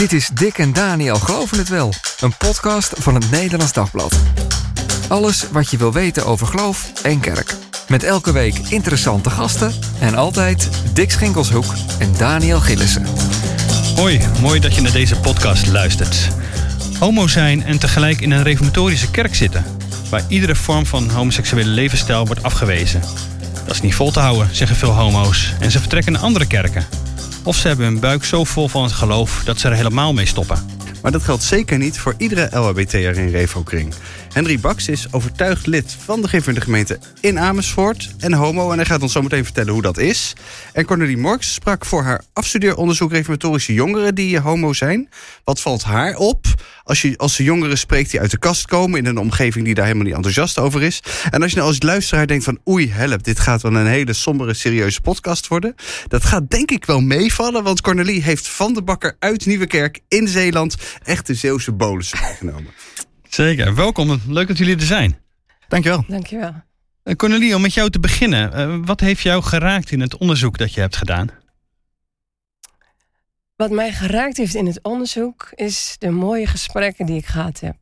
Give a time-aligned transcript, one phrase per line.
[0.00, 4.18] Dit is Dick en Daniel Geloven het Wel, een podcast van het Nederlands Dagblad.
[5.08, 7.54] Alles wat je wil weten over geloof en kerk.
[7.88, 13.06] Met elke week interessante gasten en altijd Dick Schinkelshoek en Daniel Gillissen.
[13.96, 16.28] Hoi, mooi dat je naar deze podcast luistert.
[16.98, 19.64] Homo zijn en tegelijk in een reformatorische kerk zitten,
[20.10, 23.00] waar iedere vorm van homoseksuele levensstijl wordt afgewezen.
[23.66, 26.99] Dat is niet vol te houden, zeggen veel homo's, en ze vertrekken naar andere kerken.
[27.42, 30.26] Of ze hebben hun buik zo vol van het geloof dat ze er helemaal mee
[30.26, 30.69] stoppen.
[31.02, 33.94] Maar dat geldt zeker niet voor iedere LHBT'er in Revokring.
[34.32, 38.70] Henry Baks is overtuigd lid van de Givende Gemeente in Amersfoort en homo.
[38.70, 40.32] En hij gaat ons zo meteen vertellen hoe dat is.
[40.72, 45.08] En Cornelie Morks sprak voor haar afstudeeronderzoek reformatorische jongeren die homo zijn.
[45.44, 46.46] Wat valt haar op
[46.84, 49.74] als, je, als ze jongeren spreekt die uit de kast komen in een omgeving die
[49.74, 51.02] daar helemaal niet enthousiast over is?
[51.30, 54.12] En als je nou als luisteraar denkt van oei, help, dit gaat wel een hele
[54.12, 55.74] sombere, serieuze podcast worden.
[56.08, 60.28] Dat gaat denk ik wel meevallen, want Cornelie heeft van de bakker uit Nieuwekerk in
[60.28, 62.72] Zeeland echt de Zeeuwse bolus meegenomen.
[63.28, 64.20] Zeker, welkom.
[64.28, 65.18] Leuk dat jullie er zijn.
[65.68, 66.04] Dankjewel.
[66.08, 66.54] Dankjewel.
[67.04, 68.58] Uh, Cornelie, om met jou te beginnen.
[68.58, 71.30] Uh, wat heeft jou geraakt in het onderzoek dat je hebt gedaan?
[73.56, 77.76] Wat mij geraakt heeft in het onderzoek is de mooie gesprekken die ik gehad heb.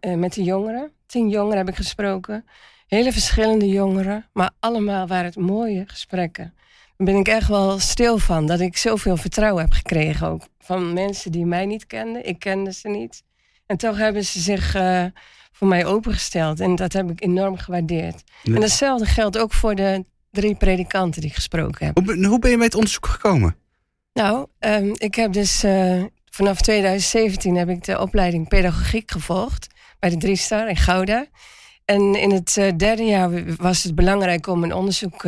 [0.00, 0.92] Uh, met de jongeren.
[1.06, 2.44] Tien jongeren heb ik gesproken.
[2.86, 6.54] Hele verschillende jongeren, maar allemaal waren het mooie gesprekken.
[6.96, 8.46] Ben ik echt wel stil van.
[8.46, 10.42] Dat ik zoveel vertrouwen heb gekregen ook.
[10.58, 12.26] Van mensen die mij niet kenden.
[12.26, 13.22] Ik kende ze niet.
[13.66, 15.04] En toch hebben ze zich uh,
[15.52, 16.60] voor mij opengesteld.
[16.60, 18.22] En dat heb ik enorm gewaardeerd.
[18.42, 21.98] En datzelfde geldt ook voor de drie predikanten die ik gesproken heb.
[22.04, 23.56] Hoe, hoe ben je bij het onderzoek gekomen?
[24.12, 29.66] Nou, um, ik heb dus uh, vanaf 2017 heb ik de opleiding pedagogiek gevolgd
[29.98, 31.26] bij de Driestar in Gouda.
[31.84, 35.24] En in het uh, derde jaar was het belangrijk om een onderzoek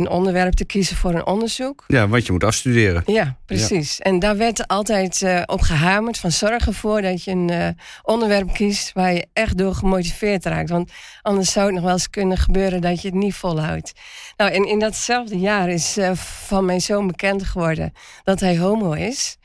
[0.00, 1.84] een onderwerp te kiezen voor een onderzoek.
[1.86, 3.02] Ja, wat je moet afstuderen.
[3.06, 3.96] Ja, precies.
[3.96, 4.04] Ja.
[4.04, 7.68] En daar werd altijd uh, op gehamerd van zorg ervoor dat je een uh,
[8.02, 10.70] onderwerp kiest waar je echt door gemotiveerd raakt.
[10.70, 10.92] Want
[11.22, 13.92] anders zou het nog wel eens kunnen gebeuren dat je het niet volhoudt.
[14.36, 17.92] Nou, en in datzelfde jaar is uh, van mijn zoon bekend geworden
[18.24, 19.38] dat hij homo is.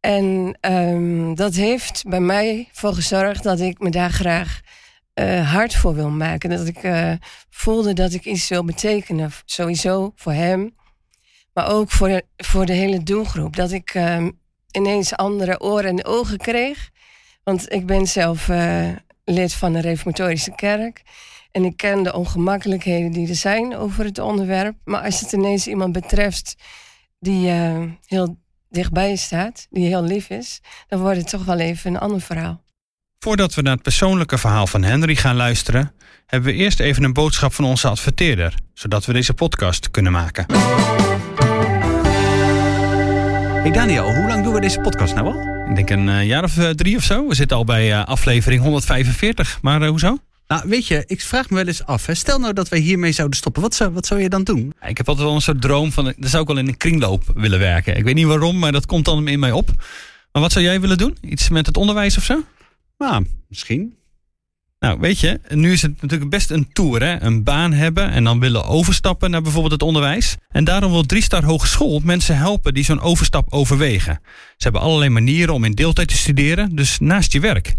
[0.00, 4.60] En um, dat heeft bij mij voor gezorgd dat ik me daar graag
[5.18, 6.50] uh, hard voor wil maken.
[6.50, 7.12] Dat ik uh,
[7.50, 9.30] voelde dat ik iets wil betekenen.
[9.44, 10.76] Sowieso voor hem.
[11.52, 13.56] Maar ook voor de, voor de hele doelgroep.
[13.56, 14.26] Dat ik uh,
[14.70, 16.90] ineens andere oren en ogen kreeg.
[17.44, 18.88] Want ik ben zelf uh,
[19.24, 21.02] lid van een reformatorische kerk.
[21.50, 24.76] En ik ken de ongemakkelijkheden die er zijn over het onderwerp.
[24.84, 26.54] Maar als het ineens iemand betreft
[27.18, 27.50] die
[28.06, 32.20] heel dichtbij staat, die heel lief is, dan wordt het toch wel even een ander
[32.20, 32.62] verhaal.
[33.20, 35.92] Voordat we naar het persoonlijke verhaal van Henry gaan luisteren,
[36.26, 40.46] hebben we eerst even een boodschap van onze adverteerder, zodat we deze podcast kunnen maken.
[43.62, 45.66] Hey Daniel, hoe lang doen we deze podcast nou al?
[45.68, 47.28] Ik denk een uh, jaar of uh, drie of zo.
[47.28, 49.58] We zitten al bij uh, aflevering 145.
[49.62, 50.18] Maar hoezo?
[50.46, 52.06] Nou, weet je, ik vraag me wel eens af.
[52.06, 52.14] Hè.
[52.14, 53.62] Stel nou dat wij hiermee zouden stoppen.
[53.62, 54.74] Wat zou, wat zou je dan doen?
[54.86, 56.04] Ik heb altijd wel een soort droom van.
[56.04, 57.96] Dan zou ik wel in een kringloop willen werken.
[57.96, 59.70] Ik weet niet waarom, maar dat komt dan in mij op.
[60.32, 61.16] Maar wat zou jij willen doen?
[61.20, 62.42] Iets met het onderwijs of zo?
[62.98, 63.96] Nou, misschien.
[64.78, 67.22] Nou, weet je, nu is het natuurlijk best een tour, hè?
[67.22, 70.36] Een baan hebben en dan willen overstappen naar bijvoorbeeld het onderwijs.
[70.48, 74.20] En daarom wil Driestar Hogeschool mensen helpen die zo'n overstap overwegen.
[74.24, 77.74] Ze hebben allerlei manieren om in deeltijd te studeren, dus naast je werk.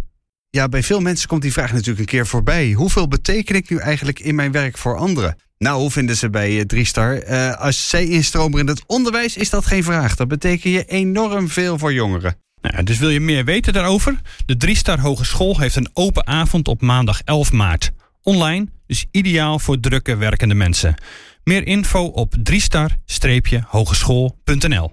[0.49, 2.71] Ja, bij veel mensen komt die vraag natuurlijk een keer voorbij.
[2.71, 5.35] Hoeveel beteken ik nu eigenlijk in mijn werk voor anderen?
[5.57, 7.27] Nou, hoe vinden ze bij Driestar?
[7.27, 10.15] Uh, als zij instromen in het onderwijs is dat geen vraag.
[10.15, 12.35] Dat betekent je enorm veel voor jongeren.
[12.61, 14.21] Nou, dus wil je meer weten daarover?
[14.45, 17.91] De Driestar Hogeschool heeft een open avond op maandag 11 maart.
[18.23, 20.95] Online, dus ideaal voor drukke werkende mensen.
[21.43, 24.91] Meer info op driestar-hogeschool.nl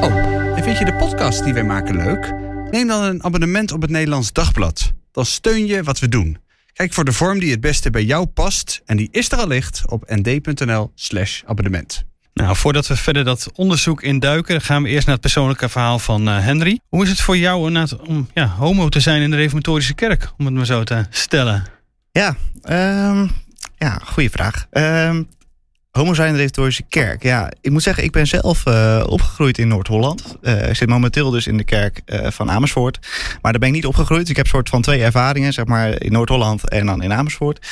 [0.00, 0.16] Oh,
[0.56, 2.32] en vind je de podcast die wij maken leuk?
[2.70, 4.92] Neem dan een abonnement op het Nederlands Dagblad.
[5.12, 6.38] Dan steun je wat we doen.
[6.72, 8.82] Kijk voor de vorm die het beste bij jou past.
[8.84, 12.04] En die is er al licht op nd.nl slash abonnement.
[12.34, 16.28] Nou, voordat we verder dat onderzoek induiken, gaan we eerst naar het persoonlijke verhaal van
[16.28, 16.80] uh, Henry.
[16.88, 20.44] Hoe is het voor jou om ja, homo te zijn in de reformatorische kerk, om
[20.44, 21.64] het maar zo te stellen?
[22.12, 22.36] Ja,
[23.08, 23.30] um,
[23.76, 24.66] ja goede vraag.
[24.70, 25.28] Um,
[25.90, 27.22] homo zijn in de reformatorische kerk.
[27.22, 30.36] Ja, ik moet zeggen, ik ben zelf uh, opgegroeid in Noord-Holland.
[30.42, 32.98] Uh, ik zit momenteel dus in de kerk van Amersfoort.
[33.42, 34.28] Maar daar ben ik niet opgegroeid.
[34.28, 37.66] Ik heb soort van twee ervaringen, zeg maar, in Noord-Holland en dan in Amersfoort.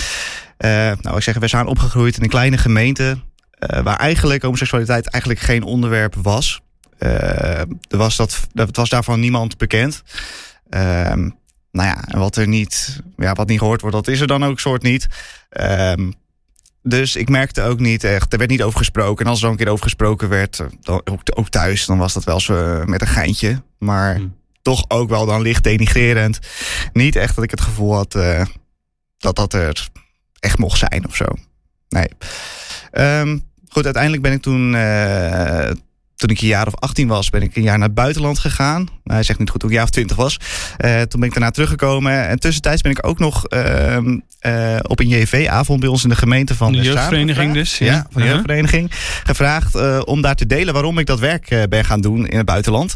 [1.01, 3.19] nou, ik zeg, we zijn opgegroeid in een kleine gemeente.
[3.71, 6.61] Uh, waar eigenlijk homoseksualiteit eigenlijk geen onderwerp was.
[6.99, 10.03] Uh, er was dat, dat was daarvan niemand bekend.
[10.71, 10.81] Uh,
[11.71, 14.45] nou ja, en wat er niet, ja, wat niet gehoord wordt, dat is er dan
[14.45, 15.07] ook soort niet.
[15.49, 16.11] Ehm,
[16.83, 19.25] Dus ik merkte ook niet echt, er werd niet over gesproken.
[19.25, 21.99] En als er dan een keer over gesproken werd, eh, dan, ook, ook thuis, dan
[21.99, 23.63] was dat wel zo eh, met een geintje.
[23.79, 24.27] Maar Hm.
[24.63, 26.39] toch ook wel dan licht denigrerend.
[26.93, 28.45] Niet echt dat ik het gevoel had eh,
[29.19, 29.89] dat dat er
[30.39, 31.25] echt mocht zijn of zo.
[31.89, 32.09] Nee.
[32.91, 33.39] Ehm,
[33.73, 35.71] goed, uiteindelijk ben ik toen, eh,
[36.17, 38.89] toen ik een jaar of 18 was, ben ik een jaar naar het buitenland gegaan.
[39.05, 40.37] Nou, hij zegt niet goed toen ik jaar of 20 was.
[40.77, 42.29] Eh, toen ben ik daarna teruggekomen.
[42.29, 46.17] En tussentijds ben ik ook nog ehm, eh, op een JV-avond bij ons in de
[46.17, 47.87] gemeente van De jeugdvereniging dus, ja.
[47.87, 48.33] Ja, van de Ja.
[48.33, 48.91] jeugdvereniging.
[49.25, 52.47] Gevraagd eh, om daar te delen waarom ik dat werk ben gaan doen in het
[52.47, 52.95] buitenland.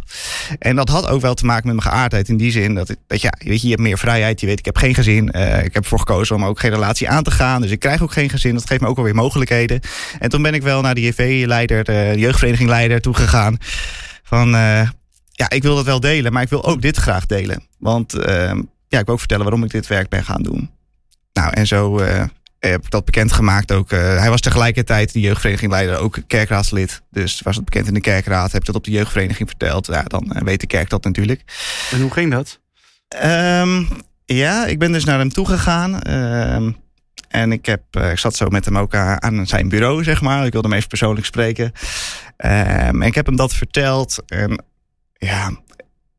[0.58, 2.28] En dat had ook wel te maken met mijn geaardheid.
[2.28, 4.40] In die zin dat, ik, dat ja, je, weet, je je hebt meer vrijheid.
[4.40, 5.28] Je weet, ik heb geen gezin.
[5.64, 7.62] Ik heb ervoor gekozen om ook geen relatie aan te gaan.
[7.62, 8.54] Dus ik krijg ook geen gezin.
[8.54, 9.80] Dat geeft me ook alweer mogelijkheden.
[10.18, 13.56] En toen ben ik wel naar de JV-leider, de jeugdvereniging-leider toegegaan.
[14.22, 14.54] Van
[15.36, 17.62] ja, ik wil dat wel delen, maar ik wil ook dit graag delen.
[17.78, 18.52] Want eh,
[18.88, 20.70] ja, ik wil ook vertellen waarom ik dit werk ben gaan doen.
[21.32, 22.24] Nou, en zo eh,
[22.58, 23.90] heb ik dat bekendgemaakt ook.
[23.92, 27.02] eh, hij was tegelijkertijd de jeugdvereniging-leider, ook kerkraadslid.
[27.10, 28.52] Dus was het bekend in de kerkraad.
[28.52, 29.86] Heb ik dat op de jeugdvereniging verteld.
[29.86, 31.42] Ja, dan eh, weet de kerk dat natuurlijk.
[31.90, 32.60] En hoe ging dat?
[33.08, 33.84] Ehm,
[34.24, 36.02] ja, ik ben dus naar hem toe gegaan.
[36.02, 36.70] Ehm,
[37.28, 40.46] en ik, heb, eh, ik zat zo met hem ook aan, zijn bureau, zeg maar.
[40.46, 41.72] Ik wilde hem even persoonlijk spreken.
[42.36, 44.22] Ehm, en ik heb hem dat verteld.
[44.26, 44.64] En
[45.18, 45.50] ja,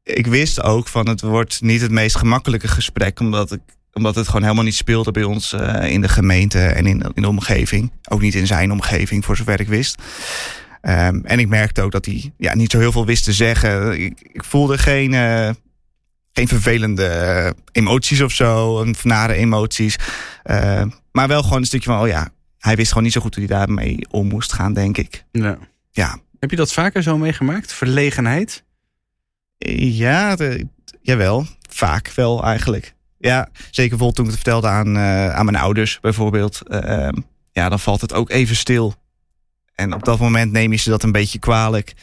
[0.04, 3.20] ik wist ook van het wordt niet het meest gemakkelijke gesprek.
[3.20, 3.62] Omdat, ik,
[3.94, 7.22] omdat het gewoon helemaal niet speelde bij ons eh, in de gemeente en in, in
[7.22, 7.92] de omgeving.
[8.10, 10.02] Ook niet in zijn omgeving, voor zover ik wist.
[10.82, 14.02] Ehm, en ik merkte ook dat hij ja, niet zo heel veel wist te zeggen.
[14.02, 15.50] Ik, ik voelde geen, eh,
[16.34, 19.96] geen vervelende emoties of zo, een nare emoties.
[20.44, 23.36] Eh, maar wel gewoon een stukje van, oh ja, hij wist gewoon niet zo goed
[23.36, 25.24] hoe hij daarmee om moest gaan, denk ik.
[25.32, 25.58] Ja.
[25.92, 27.74] Ja, Heb je dat vaker zo meegemaakt?
[27.74, 28.64] Verlegenheid?
[29.98, 30.68] Ja de-
[31.02, 32.96] jawel, vaak wel eigenlijk.
[33.18, 36.68] Ja, zeker bijvoorbeeld toen ik het vertelde aan, eh, aan mijn ouders bijvoorbeeld.
[36.68, 37.10] eh,
[37.52, 38.96] ja, dan valt het ook even stil.
[39.76, 41.94] En op dat moment neem je ze dat een beetje kwalijk.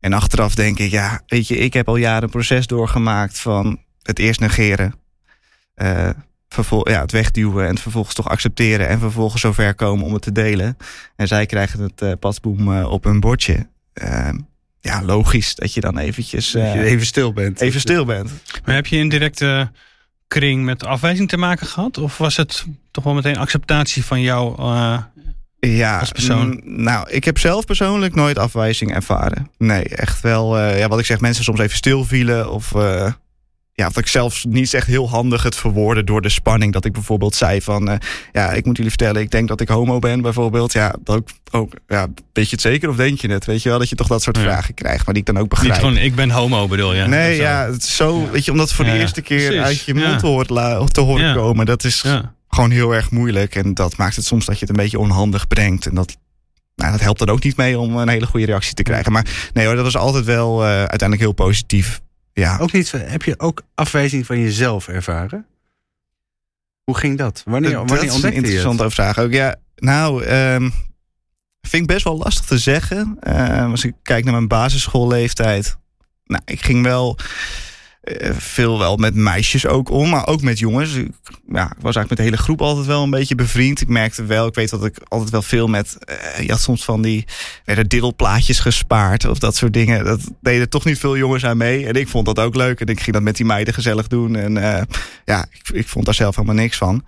[0.00, 3.80] En achteraf denk ik, ja, weet je, ik heb al jaren een proces doorgemaakt van
[4.02, 4.94] het eerst negeren.
[5.74, 6.10] eh,
[6.84, 8.88] ja, het wegduwen en het vervolgens toch accepteren.
[8.88, 10.76] En vervolgens zover komen om het te delen.
[11.16, 13.68] En zij krijgen het pasboom eh, op hun bordje.
[14.80, 17.60] Ja, logisch dat je dan eventjes Dat eh, je even stil bent.
[17.60, 18.30] even stil bent.
[18.64, 19.70] Maar heb je een directe
[20.28, 21.98] kring met afwijzing te maken gehad?
[21.98, 24.58] Of was het toch wel meteen acceptatie van jou?
[24.58, 24.98] eh,
[25.60, 26.60] Ja, Als persoon?
[26.64, 29.50] nou, ik heb zelf persoonlijk nooit afwijzing ervaren.
[29.58, 30.58] Nee, echt wel.
[30.58, 32.50] eh, ja, wat ik zeg, mensen soms even stil vielen.
[32.52, 33.12] Of eh,
[33.78, 36.72] ja, dat ik zelfs niet echt heel handig het verwoorden door de spanning.
[36.72, 37.96] Dat ik bijvoorbeeld zei van, eh,
[38.32, 40.72] ja, ik moet jullie vertellen, ik denk dat ik homo ben bijvoorbeeld.
[40.72, 43.44] Ja, dat ook, ook ja, weet je het zeker of denk je het?
[43.44, 44.42] Weet je wel, dat je toch dat soort Ja.
[44.42, 45.74] vragen krijgt, maar die ik dan ook niet begrijp.
[45.80, 47.02] gewoon, ik ben homo bedoel je?
[47.02, 49.64] nee, ja, het is zo, weet je, om dat voor Ja, de eerste keer Precies,
[49.64, 52.04] uit je mond la- te horen komen, dat is
[52.48, 53.54] gewoon heel erg moeilijk.
[53.54, 55.86] En dat maakt het soms dat je het een beetje onhandig brengt.
[55.86, 56.16] En dat,
[56.76, 59.12] nou, dat helpt dan ook niet mee om een hele goede reactie te krijgen.
[59.12, 62.00] Maar nee hoor, dat was altijd wel eh, uiteindelijk heel positief.
[62.38, 65.46] Ja, Ook niet, heb je ook afwijzing van jezelf ervaren?
[66.84, 67.42] Hoe ging dat?
[67.44, 68.44] Wanneer, dat wanneer ontdekte je het?
[68.44, 69.32] interessante vraag ook.
[69.32, 70.70] Ja, nou, ehm,
[71.60, 73.16] vind ik best wel lastig te zeggen.
[73.20, 75.76] Eh, als ik kijk naar mijn basisschoolleeftijd.
[76.24, 77.24] Nou, ik ging wel eh,
[78.32, 80.94] veel wel met meisjes ook om, maar ook met jongens.
[80.94, 81.10] Ik,
[81.52, 83.80] ja, ik was eigenlijk met de hele groep altijd wel een beetje bevriend.
[83.80, 85.96] Ik merkte wel, ik weet dat ik altijd wel veel met...
[85.98, 87.24] eh, had soms van die...
[87.64, 90.04] werden dilplaatjes gespaard of dat soort dingen.
[90.04, 91.86] Dat deden toch niet veel jongens aan mee.
[91.86, 92.80] En ik vond dat ook leuk.
[92.80, 94.36] En ik ging dat met die meiden gezellig doen.
[94.36, 94.82] En eh,
[95.24, 97.04] ja, ik, ik vond daar zelf helemaal niks van.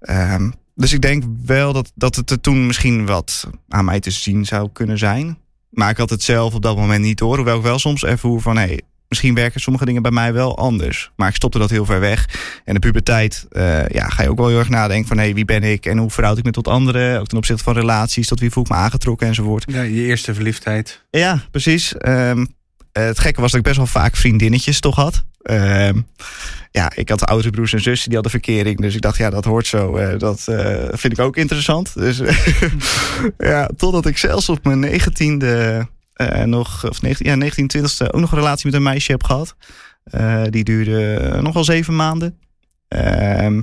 [0.00, 4.10] Ehm, dus ik denk wel dat, dat het er toen misschien wat aan mij te
[4.10, 5.38] zien zou kunnen zijn.
[5.70, 7.36] Maar ik had het zelf op dat moment niet door.
[7.36, 8.56] Hoewel ik wel soms ervoer van...
[8.56, 11.10] Hey, misschien werken sommige dingen bij mij wel anders.
[11.16, 12.28] Maar ik stopte dat heel ver weg.
[12.64, 15.18] En de puberteit eh, ja, ga je ook wel heel erg nadenken van...
[15.18, 17.20] Hé, wie ben ik en hoe verhoud ik me tot anderen?
[17.20, 19.64] Ook ten opzichte van relaties, tot wie voel ik me aangetrokken enzovoort.
[19.72, 21.04] Ja, je eerste verliefdheid.
[21.10, 21.96] Ja, precies.
[21.96, 22.44] Ehm,
[22.92, 25.24] eh, het gekke was dat ik best wel vaak vriendinnetjes toch had.
[25.42, 26.00] Ehm,
[26.70, 28.80] ja, ik had oudere broers en zussen, die hadden verkering.
[28.80, 29.96] Dus ik dacht, ja, dat hoort zo.
[29.96, 30.44] eh, dat
[30.90, 31.94] vind ik ook interessant.
[31.94, 32.20] Dus
[33.38, 35.86] ja, totdat ik zelfs op mijn negentiende
[36.44, 39.56] nog, of 19, ja, 19, 20ste ook nog een relatie met een meisje heb gehad.
[40.04, 42.38] Eh, die duurde nog wel zeven maanden.
[42.88, 43.62] Ehm,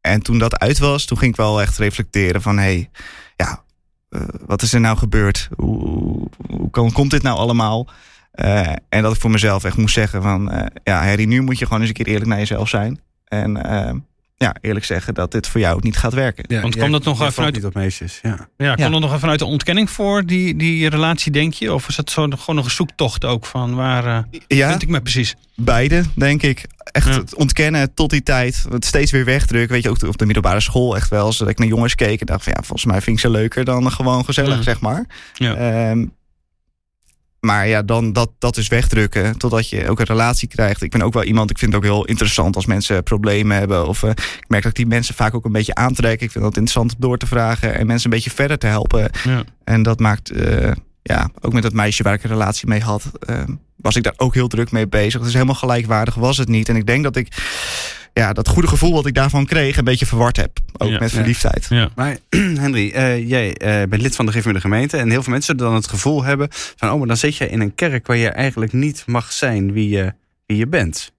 [0.00, 2.58] en toen dat uit was, toen ging ik wel echt reflecteren van...
[2.58, 2.90] Hey,
[3.36, 3.64] ja,
[4.08, 5.48] eh, wat is er nou gebeurd?
[5.56, 7.88] Hoe, hoe kan, komt dit nou allemaal?
[8.30, 10.50] Eh, en dat ik voor mezelf echt moest zeggen van...
[10.50, 13.00] eh, ja, Harry, nu moet je gewoon eens een keer eerlijk naar jezelf zijn.
[13.24, 13.94] En eh,
[14.44, 16.44] ja, eerlijk zeggen dat dit voor jou niet gaat werken.
[16.48, 18.48] Ja, Want kwam dat nog jij even valt uit- niet op meisjes, ja.
[18.56, 18.94] Ja, kwam Ja.
[18.94, 21.72] er nog even uit de ontkenning voor, die, die relatie, denk je?
[21.74, 24.88] Of is het zo gewoon nog een zoektocht ook van waar eh, Ja, vind ik
[24.88, 25.34] me precies?
[25.56, 26.64] beide, denk ik.
[26.84, 27.12] Echt Ja.
[27.12, 28.64] het ontkennen tot die tijd.
[28.70, 29.72] Het steeds weer wegdrukken.
[29.72, 31.32] Weet je, ook op de middelbare school echt wel.
[31.32, 33.64] Zodat ik naar jongens keek en dacht van ja, volgens mij vind ik ze leuker
[33.64, 34.62] dan gewoon gezellig, Ja.
[34.62, 35.06] zeg maar.
[35.34, 35.54] Ja.
[35.54, 36.06] Ehm,
[37.44, 40.82] maar ja, dan dat, dat is wegdrukken totdat je ook een relatie krijgt.
[40.82, 43.86] Ik ben ook wel iemand, ik vind het ook heel interessant als mensen problemen hebben.
[43.86, 46.20] Of eh, ik merk dat ik die mensen vaak ook een beetje aantrek.
[46.20, 49.10] Ik vind dat interessant om door te vragen en mensen een beetje verder te helpen.
[49.24, 49.44] Ja.
[49.64, 50.72] En dat maakt, eh,
[51.02, 53.42] ja, ook met dat meisje waar ik een relatie mee had, eh,
[53.76, 55.22] was ik daar ook heel druk mee bezig.
[55.22, 56.68] Dus helemaal gelijkwaardig was het niet.
[56.68, 57.28] En ik denk dat ik
[58.14, 60.58] ja, dat goede gevoel wat ik daarvan kreeg, een beetje verward heb.
[60.76, 60.98] Ook Ja.
[60.98, 61.66] met verliefdheid.
[61.68, 61.90] Ja.
[61.94, 62.16] Maar
[62.64, 64.96] Henry, eh, jij eh, bent lid van de gemeente gemeente.
[64.96, 66.90] En heel veel mensen dan het gevoel hebben van...
[66.90, 69.88] oh, maar dan zit je in een kerk waar je eigenlijk niet mag zijn wie
[69.88, 70.14] je,
[70.46, 71.12] wie je bent.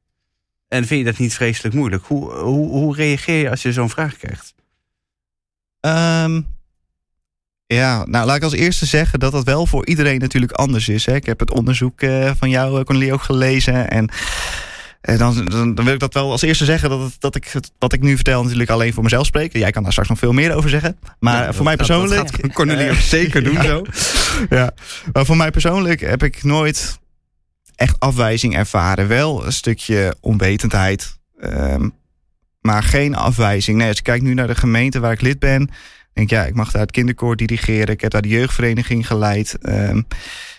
[0.68, 2.06] En vind je dat niet vreselijk moeilijk?
[2.06, 4.54] Hoe, hoe, hoe reageer je als je zo'n vraag krijgt?
[5.80, 6.42] Ehm,
[7.68, 11.06] ja, nou laat ik als eerste zeggen dat dat wel voor iedereen natuurlijk anders is.
[11.06, 11.16] Hè.
[11.16, 13.90] Ik heb het onderzoek eh, van jou, ook gelezen.
[13.90, 14.10] En
[15.06, 17.46] eh, dan, dan, dan wil ik dat wel als eerste zeggen dat, het, dat ik
[17.48, 19.54] het, wat ik nu vertel natuurlijk alleen voor mezelf spreek.
[19.54, 20.98] Jij kan daar straks nog veel meer over zeggen.
[21.20, 22.36] Maar Ja, voor mij dat- dat persoonlijk...
[22.42, 23.64] gaat Cornelie ook zeker doen Ja.
[23.64, 23.82] zo.
[24.50, 24.72] ja,
[25.14, 27.00] maar voor mij persoonlijk heb ik nooit
[27.76, 29.08] echt afwijzing ervaren.
[29.08, 31.90] Wel een stukje onwetendheid, ehm,
[32.62, 33.78] maar geen afwijzing.
[33.78, 35.70] Nee, als ik kijk nu naar de gemeente waar ik lid ben,
[36.14, 37.88] denk ja, ik mag daar het kinderkoor dirigeren.
[37.94, 39.58] Ik heb daar de jeugdvereniging geleid.
[39.62, 40.02] Ehm,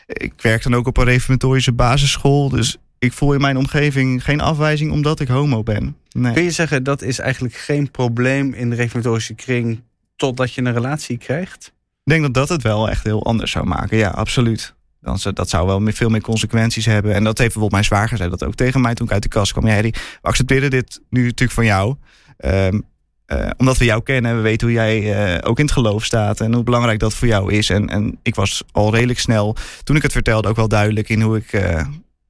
[0.06, 2.48] ik werk dan ook op een reformatorische basisschool.
[2.48, 5.96] Dus ik voel in mijn omgeving geen afwijzing omdat ik homo ben.
[6.12, 6.32] Nee.
[6.32, 9.82] Kun je zeggen dat is eigenlijk geen probleem in de reformatorische kring...
[10.16, 11.66] totdat je een relatie krijgt?
[12.04, 13.96] Ik denk dat dat het wel echt heel anders zou maken.
[13.96, 14.74] Ja, absoluut.
[15.00, 17.14] Dan, zou- dat zou wel veel meer consequenties hebben.
[17.14, 19.28] En dat heeft bijvoorbeeld mijn zwager zei dat ook tegen mij toen ik uit de
[19.28, 19.66] kast kwam.
[19.66, 19.90] Ja, Harry,
[20.22, 21.96] we accepteren dit nu natuurlijk van jou.
[22.36, 22.80] Ehm,
[23.26, 26.40] eh, omdat we jou kennen, we weten hoe jij eh, ook in het geloof staat
[26.40, 27.70] en hoe belangrijk dat voor jou is.
[27.70, 31.20] En, en ik was al redelijk snel, toen ik het vertelde, ook wel duidelijk in
[31.20, 31.86] hoe ik, eh,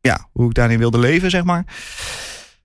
[0.07, 1.65] ja, hoe ik daarin wilde leven, zeg maar.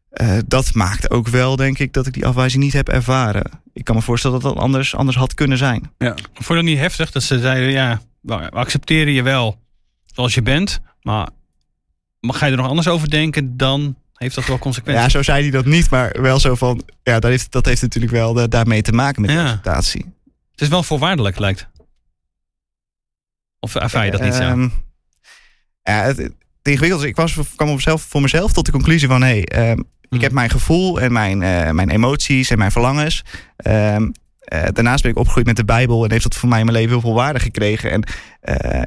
[0.10, 3.51] Eh, dat maakte ook wel, denk ik, dat ik die afwijzing niet heb ervaren.
[3.74, 5.91] Ik kan me voorstellen dat dat anders, anders had kunnen zijn.
[5.98, 6.13] Ja.
[6.33, 9.60] Vond je dat niet heftig dat ze zeiden, ja, we accepteren je wel
[10.05, 11.29] zoals je bent, maar
[12.19, 15.03] mag ga je er nog anders over denken, dan heeft dat wel consequenties.
[15.03, 16.83] Ja, zo zei hij dat niet, maar wel zo van.
[17.03, 19.43] Ja, dat heeft, dat heeft natuurlijk wel de- daarmee te maken met de Ja.
[19.43, 20.05] acceptatie.
[20.51, 21.67] Het is wel voorwaardelijk, lijkt.
[23.60, 24.41] Of ervaar je dat niet zo?
[24.41, 24.62] Ehm,
[25.83, 26.31] ja, het,
[26.62, 29.27] het ingewikkelde is, ik was, kwam op mezelf, voor mezelf tot de conclusie van: hé,
[29.27, 29.80] hey, ehm,
[30.12, 30.18] Hm.
[30.18, 33.24] ik heb mijn gevoel en mijn, eh, mijn emoties en mijn verlangens.
[33.56, 36.65] Ehm, eh, daarnaast ben ik opgegroeid met de Bijbel en heeft dat voor mij in
[36.65, 37.91] mijn leven heel veel waarde gekregen.
[37.91, 38.03] En
[38.41, 38.82] eh,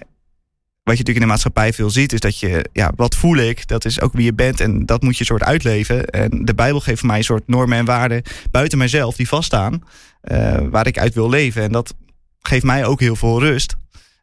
[0.82, 3.66] wat je natuurlijk in de maatschappij veel ziet, is dat je, ja, wat voel ik?
[3.66, 6.06] Dat is ook wie je bent en dat moet je soort uitleven.
[6.06, 9.82] En de Bijbel geeft voor mij een soort normen en waarden buiten mijzelf die vaststaan,
[10.70, 11.62] waar ik uit wil leven.
[11.62, 11.94] En dat
[12.40, 13.74] geeft mij ook heel veel rust.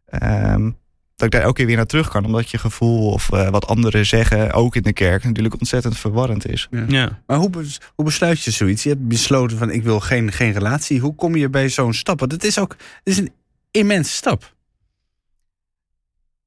[0.06, 0.70] Ehm,
[1.16, 3.68] dat ik daar elke keer weer naar terug kan, omdat je gevoel of eh, wat
[3.68, 6.68] anderen zeggen, ook in de kerk, natuurlijk ontzettend verwarrend is.
[6.88, 7.22] Ja.
[7.28, 8.84] Maar hoe, bes- hoe besluit je zoiets?
[8.84, 11.00] Je hebt besloten van ik wil geen, geen relatie.
[11.00, 12.20] Hoe kom je bij zo'n stap?
[12.20, 12.72] Want het is ook
[13.04, 13.32] het is een
[13.72, 14.56] immense stap.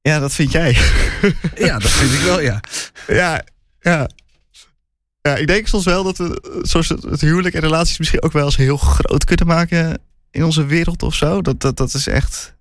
[0.01, 0.77] Ja, dat vind jij.
[1.55, 2.59] Ja, dat vind ik wel, ja.
[3.07, 3.43] Ja,
[3.79, 4.09] ja.
[5.21, 8.21] Ja, ik denk soms wel dat we eh, zoals het het huwelijk en relaties misschien
[8.21, 11.41] ook wel eens heel groot kunnen maken in onze wereld of zo.
[11.41, 12.54] Dat, dat, dat is echt.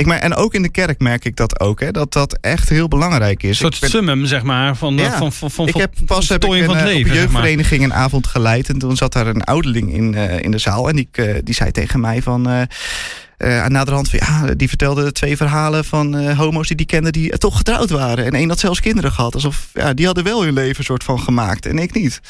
[0.00, 2.68] Ik merk, en ook in de kerk merk ik dat ook, hè, dat dat echt
[2.68, 3.48] heel belangrijk is.
[3.48, 5.16] Een soort ben- summum, zeg maar, van, Ja.
[5.18, 7.06] van, van, van, ik heb van pas heb ik een, van het eh, leven, op
[7.06, 7.16] een maar.
[7.42, 8.68] jeugdvereniging een avond geleid.
[8.68, 10.88] En toen zat daar een ouderling in, eh, in de zaal.
[10.88, 12.48] En die, eh, die zei tegen mij van...
[12.48, 12.62] eh
[13.36, 17.30] eh, naderhand van ja, die vertelde twee verhalen van eh, homo's die die kenden die
[17.30, 18.24] eh, toch getrouwd waren.
[18.24, 19.34] En één had zelfs kinderen gehad.
[19.34, 22.20] Alsof ja, die hadden wel hun leven soort van gemaakt en ik niet.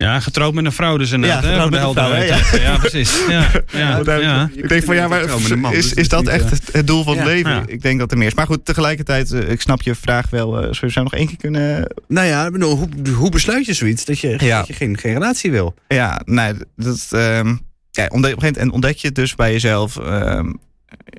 [0.00, 1.42] Ja, getrouwd met een vrouw dus inderdaad.
[1.42, 2.60] Ja, hè, getrouwd met een vrouw, even.
[2.60, 3.24] Ja, precies.
[3.28, 4.50] Ja, ja, Ja, ja.
[4.54, 7.26] Ik denk van ja, maar is, dus is dat echt eh, het, doel van het
[7.26, 7.32] ja.
[7.32, 7.50] leven?
[7.50, 7.62] Ja.
[7.66, 8.34] Ik denk dat er meer is.
[8.34, 10.54] Maar goed, tegelijkertijd, eh, ik snap je vraag wel.
[10.56, 13.66] eh, Zullen we zo nog één keer kunnen Nou ja, ik bedoel, hoe, hoe besluit
[13.66, 14.58] je zoiets dat je, Ja.
[14.58, 15.74] dat je geen, geen relatie wil?
[15.88, 17.06] Ja, nee, dat.
[17.10, 17.54] ehm
[17.90, 19.96] ja, ontdek, op een gegeven moment ontdek je het dus bij jezelf.
[19.96, 20.52] ehm,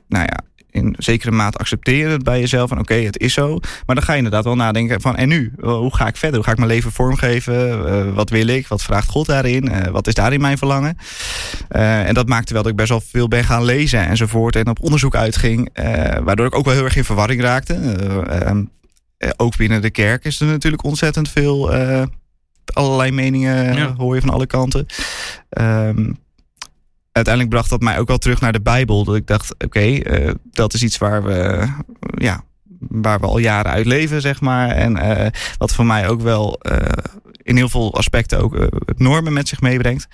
[0.07, 0.39] nou ja,
[0.71, 2.69] in zekere mate accepteer je het bij jezelf.
[2.69, 3.59] Van oké, het is zo.
[3.85, 5.53] Maar dan ga je inderdaad wel nadenken van en nu?
[5.59, 6.35] Hoe ga ik verder?
[6.35, 7.87] Hoe ga ik mijn leven vormgeven?
[7.87, 8.67] Eh, wat wil ik?
[8.67, 9.69] Wat vraagt God daarin?
[9.69, 10.97] Eh, wat is daarin mijn verlangen?
[11.69, 14.55] Eh, en dat maakte wel dat ik best wel veel ben gaan lezen enzovoort.
[14.55, 15.69] En op onderzoek uitging.
[16.23, 17.73] waardoor ik ook wel heel erg in verwarring raakte.
[17.73, 18.63] Eh, ehm,
[19.17, 21.71] eh, ook binnen de kerk is er natuurlijk ontzettend veel.
[22.73, 23.93] allerlei meningen Ja.
[23.97, 24.85] hoor je van alle kanten.
[25.49, 26.11] Ehm,
[27.11, 29.03] uiteindelijk bracht dat mij ook wel terug naar de Bijbel.
[29.03, 31.67] Dat ik dacht, oké, eh, dat is iets waar we,
[32.15, 32.43] ja,
[32.79, 34.69] waar we al jaren uit leven, zeg maar.
[34.69, 36.77] En eh, wat voor mij ook wel eh,
[37.43, 40.07] in heel veel aspecten ook normen met zich meebrengt.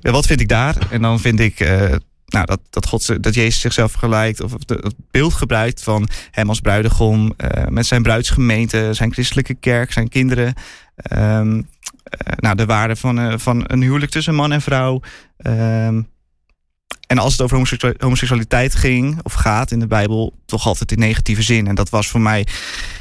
[0.00, 0.76] Wat vind ik daar?
[0.90, 1.58] En dan vind ik
[2.26, 6.60] nou, dat, dat, God, dat Jezus zichzelf vergelijkt, of het beeld gebruikt van hem als
[6.60, 7.34] bruidegom,
[7.68, 10.54] met zijn bruidsgemeente, zijn christelijke kerk, zijn kinderen.
[11.16, 11.68] Um,
[12.36, 15.00] nou, de waarde van, van een huwelijk tussen man en vrouw.
[15.46, 16.08] Um,
[17.10, 17.56] en als het over
[17.98, 21.66] homoseksualiteit ging of gaat in de Bijbel, toch altijd in negatieve zin.
[21.66, 22.46] En dat was voor mij.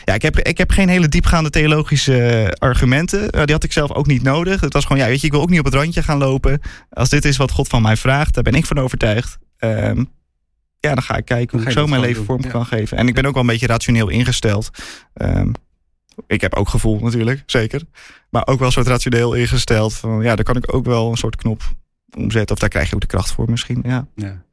[0.05, 3.31] Ja, ik heb, ik heb geen hele diepgaande theologische argumenten.
[3.31, 4.61] die had ik zelf ook niet nodig.
[4.61, 6.61] Het was gewoon, ja, weet je, ik wil ook niet op het randje gaan lopen.
[6.89, 9.37] Als dit is wat God van mij vraagt, daar ben ik van overtuigd.
[9.59, 10.09] Um,
[10.79, 12.97] ja, dan ga ik kijken hoe ik zo mijn leven vorm kan geven.
[12.97, 14.69] En ik ben ook wel een beetje rationeel ingesteld.
[15.13, 15.51] Um,
[16.27, 17.81] ik heb ook gevoel natuurlijk, zeker.
[18.29, 19.93] Maar ook wel een soort rationeel ingesteld.
[19.93, 21.61] Van ja, daar kan ik ook wel een soort knop
[22.17, 22.55] omzetten.
[22.55, 23.81] Of daar krijg je ook de kracht voor misschien.
[23.85, 24.07] Ja.
[24.15, 24.43] ja.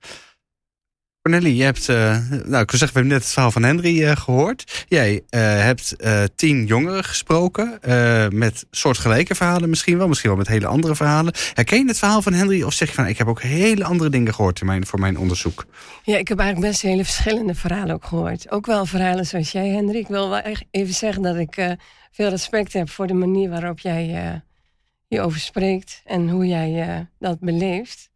[1.26, 1.96] Cornelie, je hebt, uh,
[2.28, 4.84] nou ik wil zeggen, we hebben net het verhaal van Henry uh, gehoord.
[4.88, 5.96] Jij uh, hebt
[6.34, 7.78] tien jongeren gesproken
[8.32, 11.34] met soortgelijke verhalen misschien wel, misschien wel met hele andere verhalen.
[11.54, 14.10] Herken je het verhaal van Henry of zeg je van, ik heb ook hele andere
[14.10, 15.66] dingen gehoord voor mijn onderzoek?
[16.02, 18.50] Ja, ik heb eigenlijk best hele verschillende verhalen ook gehoord.
[18.50, 19.96] Ook wel verhalen zoals jij, Henry.
[19.96, 21.76] Ik wil wel even zeggen dat ik
[22.10, 24.42] veel respect heb voor de manier waarop jij
[25.08, 28.10] je over spreekt en hoe jij dat beleeft.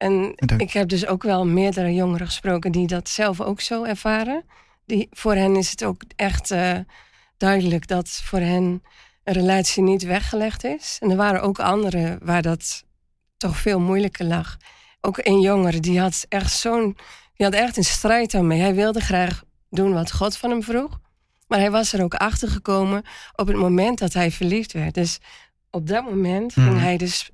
[0.00, 4.44] En ik heb dus ook wel meerdere jongeren gesproken die dat zelf ook zo ervaren.
[4.86, 6.78] Die, voor hen is het ook echt uh,
[7.36, 8.82] duidelijk dat voor hen
[9.24, 10.96] een relatie niet weggelegd is.
[11.00, 12.84] En er waren ook anderen waar dat
[13.36, 14.56] toch veel moeilijker lag.
[15.00, 16.96] Ook een jongere die had echt zo'n.
[17.34, 18.60] Die had echt een strijd daarmee.
[18.60, 21.00] Hij wilde graag doen wat God van hem vroeg.
[21.46, 23.02] Maar hij was er ook achter gekomen
[23.34, 24.94] op het moment dat hij verliefd werd.
[24.94, 25.18] Dus
[25.70, 26.78] op dat moment ging mhm.
[26.78, 27.30] hij dus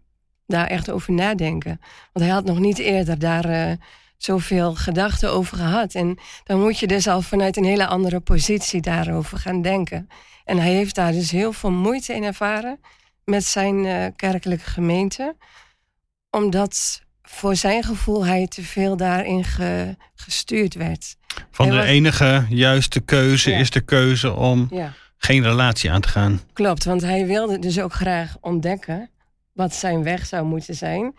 [0.46, 1.80] daar echt over nadenken.
[2.12, 3.72] Want hij had nog niet eerder daar uh,
[4.16, 5.94] zoveel gedachten over gehad.
[5.94, 10.08] En dan moet je dus al vanuit een hele andere positie daarover gaan denken.
[10.44, 12.80] En hij heeft daar dus heel veel moeite in ervaren
[13.24, 15.36] met zijn uh, kerkelijke gemeente.
[16.30, 19.44] Omdat voor zijn gevoel hij te veel daarin
[20.14, 21.16] gestuurd werd.
[21.50, 24.66] Van de enige juiste keuze is de keuze om...
[24.70, 26.40] Ja geen relatie aan te gaan.
[26.52, 29.10] Klopt, want hij wilde dus ook graag ontdekken
[29.56, 31.14] wat zijn weg zou moeten zijn.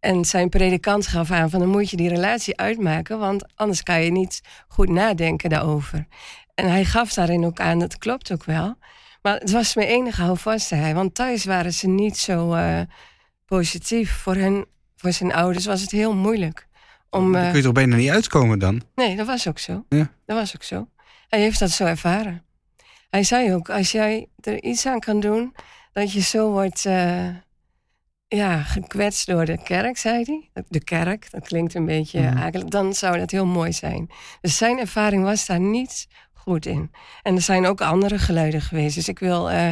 [0.00, 4.02] En zijn predikant gaf aan van dan moet je die relatie uitmaken, want anders kan
[4.02, 6.06] je niet goed nadenken daarover.
[6.54, 8.76] En hij gaf daarin ook aan, dat klopt ook wel.
[9.22, 10.94] Maar het was mijn enige houvast, hij.
[10.94, 12.80] Want thuis waren ze niet zo uh,
[13.46, 14.12] positief.
[14.12, 16.66] Voor, hen, voor zijn ouders was het heel moeilijk.
[17.10, 18.82] Om, uh, kun je toch bijna niet uitkomen dan?
[18.94, 19.84] Nee, dat was ook zo.
[19.88, 20.10] Ja.
[20.26, 20.88] Dat was ook zo.
[21.28, 22.44] Hij heeft dat zo ervaren.
[23.10, 25.54] Hij zei ook, als jij er iets aan kan doen,
[25.92, 27.28] dat je zo wordt uh,
[28.28, 30.64] ja, gekwetst door de kerk, zei hij.
[30.68, 32.36] De kerk, dat klinkt een beetje mm.
[32.36, 34.10] eigenlijk, dan zou dat heel mooi zijn.
[34.40, 36.90] Dus zijn ervaring was daar niet goed in.
[37.22, 38.94] En er zijn ook andere geluiden geweest.
[38.94, 39.70] Dus ik wil uh,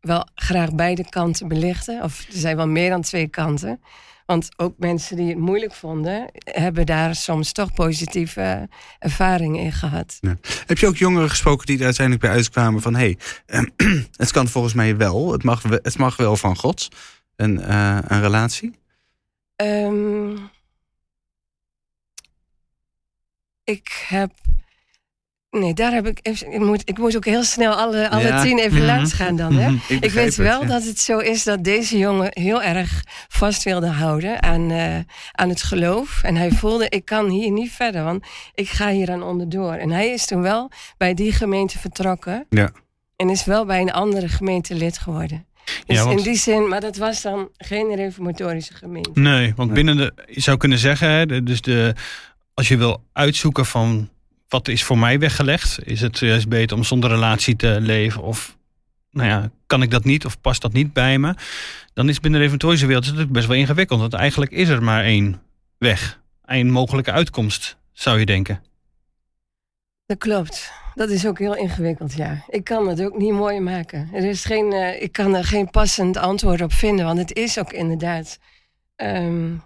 [0.00, 2.02] wel graag beide kanten belichten.
[2.02, 3.80] Of er zijn wel meer dan twee kanten.
[4.26, 10.18] Want ook mensen die het moeilijk vonden, hebben daar soms toch positieve ervaringen in gehad.
[10.20, 10.36] Ja.
[10.66, 13.14] Heb je ook jongeren gesproken die er uiteindelijk bij uitkwamen van hé,
[13.46, 13.70] hey,
[14.16, 16.88] het kan volgens mij wel, het mag, het mag wel van God,
[17.36, 18.78] een, uh, een relatie?
[19.56, 20.50] Um,
[23.64, 24.30] ik heb
[25.50, 26.18] Nee, daar heb ik.
[26.22, 29.52] Ik moet, ik moet ook heel snel alle, alle tien even mm langs gaan dan.
[29.52, 29.70] Hè?
[29.88, 33.86] ik, ik weet wel dat het zo is dat deze jongen heel erg vast wilde
[33.86, 34.98] houden aan, uh,
[35.32, 36.22] aan het geloof.
[36.22, 39.72] En hij voelde: ik kan hier niet verder, want ik ga hier aan onderdoor.
[39.72, 42.46] En hij is toen wel bij die gemeente vertrokken.
[42.48, 42.70] Ja.
[43.16, 45.46] En is wel bij een andere gemeente lid geworden.
[45.86, 46.18] Dus ja, want...
[46.18, 49.10] in die zin, maar dat was dan geen reformatorische gemeente.
[49.14, 51.94] Nee, want binnen de, je zou kunnen zeggen, hè, dus de,
[52.54, 54.10] als je wil uitzoeken van
[54.48, 55.78] wat is voor mij weggelegd?
[55.84, 58.22] Is het juist beter om zonder relatie te leven?
[58.22, 58.56] Of
[59.10, 61.34] nou ja, kan ik dat niet of past dat niet bij me?
[61.94, 64.00] Dan is binnen de reformatorische wereld het best wel ingewikkeld.
[64.00, 65.42] Want eigenlijk is er maar één
[65.78, 66.20] weg.
[66.44, 68.62] één mogelijke uitkomst, zou je denken.
[70.06, 70.72] Dat klopt.
[70.96, 72.44] Dat is ook heel ingewikkeld, ja.
[72.48, 74.08] Ik kan het ook niet mooi maken.
[74.12, 77.58] Er is geen, uh, ik kan er geen passend antwoord op vinden, want het is
[77.58, 78.38] ook inderdaad
[78.96, 79.62] um,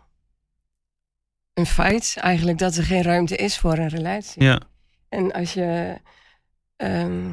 [1.54, 4.42] een feit eigenlijk dat er geen ruimte is voor een relatie.
[4.42, 4.60] Ja.
[5.08, 6.00] En als je
[6.76, 7.32] ehm,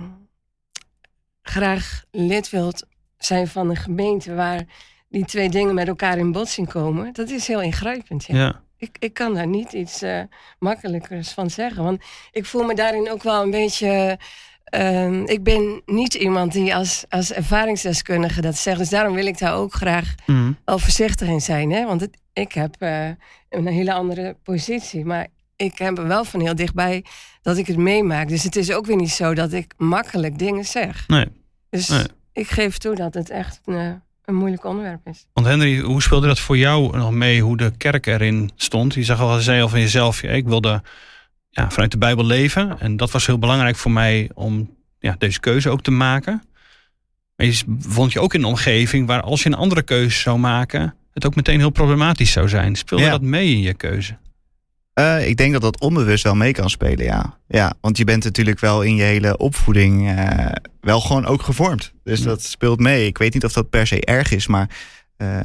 [1.41, 4.65] graag lid wilt zijn van een gemeente waar
[5.09, 8.25] die twee dingen met elkaar in botsing komen, dat is heel ingrijpend.
[8.25, 8.61] Ja.
[8.77, 10.21] Ik, ik kan daar niet iets uh,
[10.59, 11.83] makkelijkers van zeggen.
[11.83, 14.19] Want ik voel me daarin ook wel een beetje.
[14.63, 18.77] Ehm, ik ben niet iemand die als, als ervaringsdeskundige dat zegt.
[18.77, 20.57] Dus daarom wil ik daar ook graag mm.
[20.65, 21.71] al voorzichtig in zijn.
[21.71, 21.85] Hè?
[21.85, 23.09] Want het, ik heb uh,
[23.49, 25.05] een hele andere positie.
[25.05, 27.05] Maar ik heb er wel van heel dichtbij
[27.41, 28.27] dat ik het meemaak.
[28.27, 31.07] Dus het is ook weer niet zo dat ik makkelijk dingen zeg.
[31.07, 31.25] Nee.
[31.69, 33.91] Dus ik geef toe dat het echt een, eh,
[34.27, 35.25] een moeilijk onderwerp is.
[35.33, 38.93] Want Henry, hoe speelde dat voor jou nog mee hoe de kerk erin stond?
[38.93, 40.81] Je zag al, zei al van jezelf, ja, ik wilde
[41.49, 42.79] ja, vanuit de Bijbel leven.
[42.79, 46.43] En dat was heel belangrijk voor mij om ja, deze keuze ook te maken.
[47.35, 50.37] Maar je vond je ook in een omgeving waar als je een andere keuze zou
[50.37, 52.75] maken, het ook meteen heel problematisch zou zijn.
[52.75, 53.09] Speelde Ja.
[53.11, 54.17] dat mee in je keuze?
[54.97, 57.37] Eh, ik denk dat dat onbewust wel mee kan spelen, ja.
[57.47, 57.73] ja.
[57.81, 60.45] Want je bent natuurlijk wel in je hele opvoeding eh,
[60.81, 61.93] wel gewoon ook gevormd.
[62.03, 62.25] Dus Ja.
[62.25, 63.05] dat speelt mee.
[63.07, 64.69] Ik weet niet of dat per se erg is, maar
[65.17, 65.39] eh,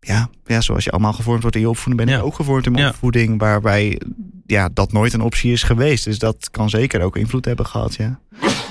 [0.00, 2.26] ja, ja, zoals je allemaal gevormd wordt in je opvoeding, ben ik Ja.
[2.26, 2.90] ook gevormd in mijn Ja.
[2.90, 4.00] opvoeding, waarbij
[4.46, 6.04] ja, dat nooit een optie is geweest.
[6.04, 8.20] Dus dat kan zeker ook invloed hebben gehad, ja.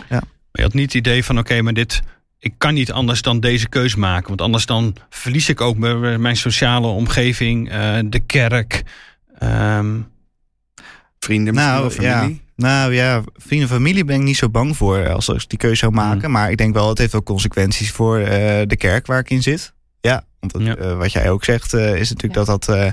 [0.10, 2.02] Maar je had niet het idee van, oké, maar dit,
[2.40, 4.28] ik kan niet anders dan deze keus maken.
[4.28, 7.70] Want anders dan verlies ik ook mijn sociale omgeving,
[8.10, 8.84] de kerk.
[9.40, 9.96] Ehm,
[11.20, 12.42] Vrienden, Nou, wel familie.
[12.56, 15.76] Nou ja, vrienden en familie ben ik niet zo bang voor als ik die keuze
[15.76, 16.32] zou maken.
[16.32, 19.42] Maar ik denk wel, het heeft ook consequenties voor eh, de kerk waar ik in
[19.42, 19.74] zit.
[20.02, 20.76] Ja, want het, Ja.
[20.76, 22.68] eh, wat jij ook zegt, eh, is natuurlijk dat dat...
[22.76, 22.92] eh,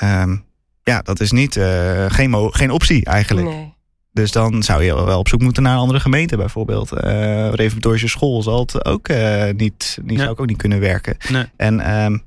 [0.00, 0.36] ehm,
[0.82, 3.46] ja, dat is niet, eh, geen, mo- geen optie eigenlijk.
[3.46, 3.72] Nee.
[4.12, 6.92] Dus dan zou je wel op zoek moeten naar een andere gemeente bijvoorbeeld.
[6.92, 10.22] Eh reformatorische school zal het ook eh, niet, niet, Ja.
[10.22, 11.16] zou ik ook niet kunnen werken.
[11.30, 11.44] Nee.
[11.56, 12.18] En ehm,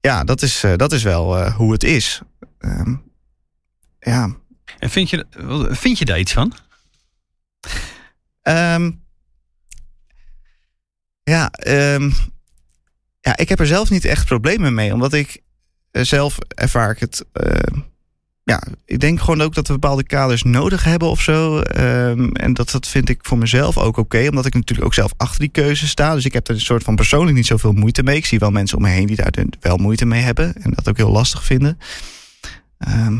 [0.00, 2.20] ja, dat is, eh, dat is wel eh, hoe het is.
[2.58, 2.94] Ehm,
[3.98, 4.36] ja,
[4.78, 5.26] en vind je,
[5.70, 6.54] vind je daar iets van?
[8.42, 8.90] Ehm,
[11.22, 12.10] ja, ehm,
[13.20, 15.42] ja, ik heb er zelf niet echt problemen mee, omdat ik
[15.90, 17.24] eh, zelf ervaar ik het.
[18.48, 21.60] Ja, ik denk gewoon ook dat we bepaalde kaders nodig hebben of zo.
[21.60, 25.12] Ehm, en dat, dat vind ik voor mezelf ook oké, omdat ik natuurlijk ook zelf
[25.16, 26.14] achter die keuze sta.
[26.14, 28.16] Dus ik heb er een soort van persoonlijk niet zoveel moeite mee.
[28.16, 30.88] Ik zie wel mensen om me heen die daar wel moeite mee hebben en dat
[30.88, 31.78] ook heel lastig vinden.
[32.78, 33.18] Ehm,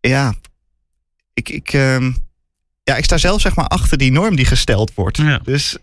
[0.00, 0.34] ja,
[1.34, 2.12] ik, ik, ehm,
[2.82, 5.16] ja, ik sta zelf zeg maar achter die norm die gesteld wordt.
[5.16, 5.40] Ja.
[5.44, 5.76] Dus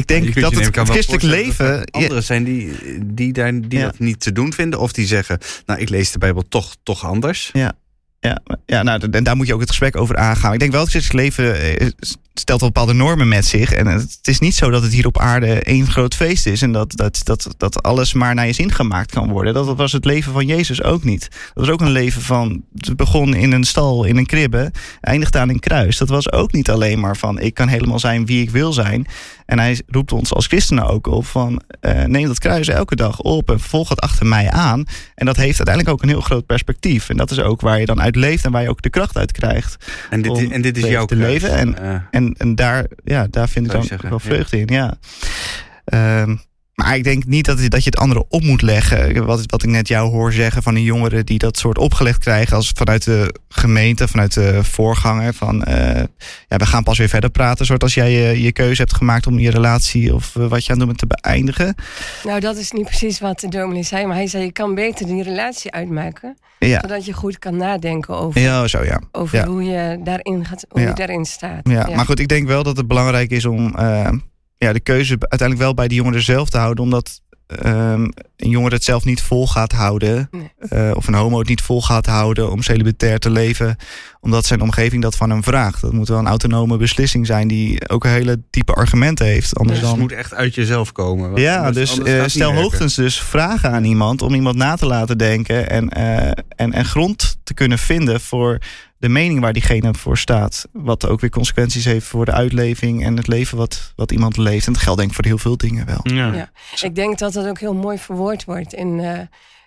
[0.00, 1.66] ik denk dat het christelijk leven...
[1.66, 2.72] ja, Anderen zijn die,
[3.04, 3.84] die, daar, die Ja.
[3.84, 4.80] dat niet te doen vinden.
[4.80, 7.50] Of die zeggen, nou ik lees de Bijbel toch, toch anders.
[7.52, 7.74] Ja,
[8.66, 10.52] ja nou, en daar moet je ook het gesprek over aangaan.
[10.52, 11.88] Ik denk wel dat het christelijk leven eh,
[12.34, 13.72] stelt wel bepaalde normen met zich.
[13.72, 16.62] En het is niet zo dat het hier op aarde één groot feest is.
[16.62, 19.54] En dat, dat, dat, dat alles maar naar je zin gemaakt kan worden.
[19.54, 21.20] Dat was het leven van Jezus ook niet.
[21.30, 22.62] Dat was ook een leven van...
[22.76, 24.70] Het begon in een stal, in een kribbe.
[25.00, 25.98] Eindigt aan een kruis.
[25.98, 27.40] Dat was ook niet alleen maar van...
[27.40, 29.06] Ik kan helemaal zijn wie ik wil zijn.
[29.46, 31.60] En hij roept ons als christenen ook op van...
[31.80, 34.84] eh, neem dat kruis elke dag op en volg het achter mij aan.
[35.14, 37.08] En dat heeft uiteindelijk ook een heel groot perspectief.
[37.08, 39.16] En dat is ook waar je dan uit leeft en waar je ook de kracht
[39.16, 39.84] uit krijgt.
[40.10, 43.26] En dit, Om en dit is jouw te leven en- Eh, En, en daar, ja,
[43.30, 44.98] daar vind ik dan wel vreugde in, ja.
[45.84, 46.36] Ehm,
[46.80, 49.24] maar ik denk niet dat, dat je het anderen op moet leggen.
[49.24, 52.56] Wat, wat ik net jou hoor zeggen van een jongeren die dat soort opgelegd krijgen
[52.56, 55.34] als vanuit de gemeente, vanuit de voorganger.
[55.34, 56.04] Van eh,
[56.48, 57.66] ja, we gaan pas weer verder praten.
[57.66, 60.72] Soort als jij je, je keuze hebt gemaakt om je relatie of eh, wat je
[60.72, 61.74] aan het doen bent te beëindigen.
[62.24, 64.06] Nou, dat is niet precies wat de dominee zei.
[64.06, 66.36] Maar hij zei, je kan beter die relatie uitmaken.
[66.58, 69.00] Ja, Zodat je goed kan nadenken over, ja zo ja.
[69.12, 69.46] over ja.
[69.46, 71.68] hoe je daarin gaat, hoe je daarin staat.
[71.68, 74.08] Ja, maar goed, ik denk wel dat het belangrijk is om eh,
[74.66, 76.84] ja, de keuze uiteindelijk wel bij de jongeren zelf te houden.
[76.84, 78.02] Omdat ehm,
[78.36, 80.28] een jongere het zelf niet vol gaat houden.
[80.30, 80.50] Nee.
[80.58, 83.76] eh, of een homo het niet vol gaat houden om celibatair te leven.
[84.20, 85.80] Omdat zijn omgeving dat van hem vraagt.
[85.80, 89.56] Dat moet wel een autonome beslissing zijn die ook een hele diepe argumenten heeft.
[89.56, 90.06] Anders dus het dan...
[90.06, 91.28] moet echt uit jezelf komen.
[91.28, 94.76] want Ja, anders- dus anders eh, stel hoogstens dus vragen aan iemand om iemand na
[94.76, 98.58] te laten denken en, eh, en, en grond te kunnen vinden voor
[99.00, 100.68] de mening waar diegene voor staat.
[100.72, 104.66] Wat ook weer consequenties heeft voor de uitleving en het leven wat, wat iemand leeft.
[104.66, 106.00] En dat geldt denk ik voor heel veel dingen wel.
[106.02, 106.32] Ja.
[106.32, 106.50] Ja.
[106.80, 109.18] Ik denk dat dat ook heel mooi verwoord wordt in eh,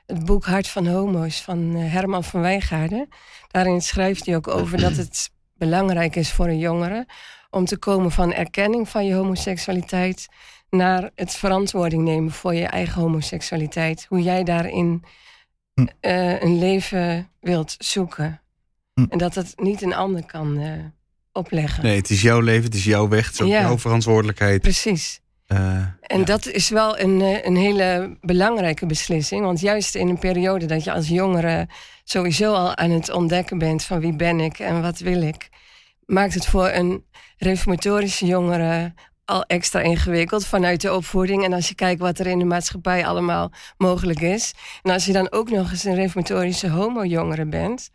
[0.05, 3.07] het boek Hart van Homo's van eh, Herman van Wijngaarden.
[3.47, 7.07] Daarin schrijft hij ook over dat het belangrijk is voor een jongere
[7.49, 10.27] om te komen van erkenning van je homoseksualiteit
[10.69, 14.05] naar het verantwoording nemen voor je eigen homoseksualiteit.
[14.09, 15.03] Hoe jij daarin
[15.73, 15.85] Hm.
[15.99, 18.41] eh, een leven wilt zoeken.
[18.93, 19.05] Hm.
[19.09, 20.71] En dat het niet een ander kan eh,
[21.31, 21.83] opleggen.
[21.83, 23.61] Nee, het is jouw leven, het is jouw weg, het is ook Ja.
[23.61, 24.61] jouw verantwoordelijkheid.
[24.61, 25.21] Precies.
[25.45, 26.23] Eh, En ja.
[26.25, 29.41] dat is wel een, eh, een hele belangrijke beslissing.
[29.45, 31.67] Want juist in een periode dat je als jongere
[32.03, 35.49] sowieso al aan het ontdekken bent van wie ben ik en wat wil ik,
[36.05, 37.03] maakt het voor een
[37.37, 38.93] reformatorische jongere
[39.25, 41.43] al extra ingewikkeld vanuit de opvoeding.
[41.43, 44.53] En als je kijkt wat er in de maatschappij allemaal mogelijk is.
[44.81, 47.89] En als je dan ook nog eens een reformatorische homo-jongere bent.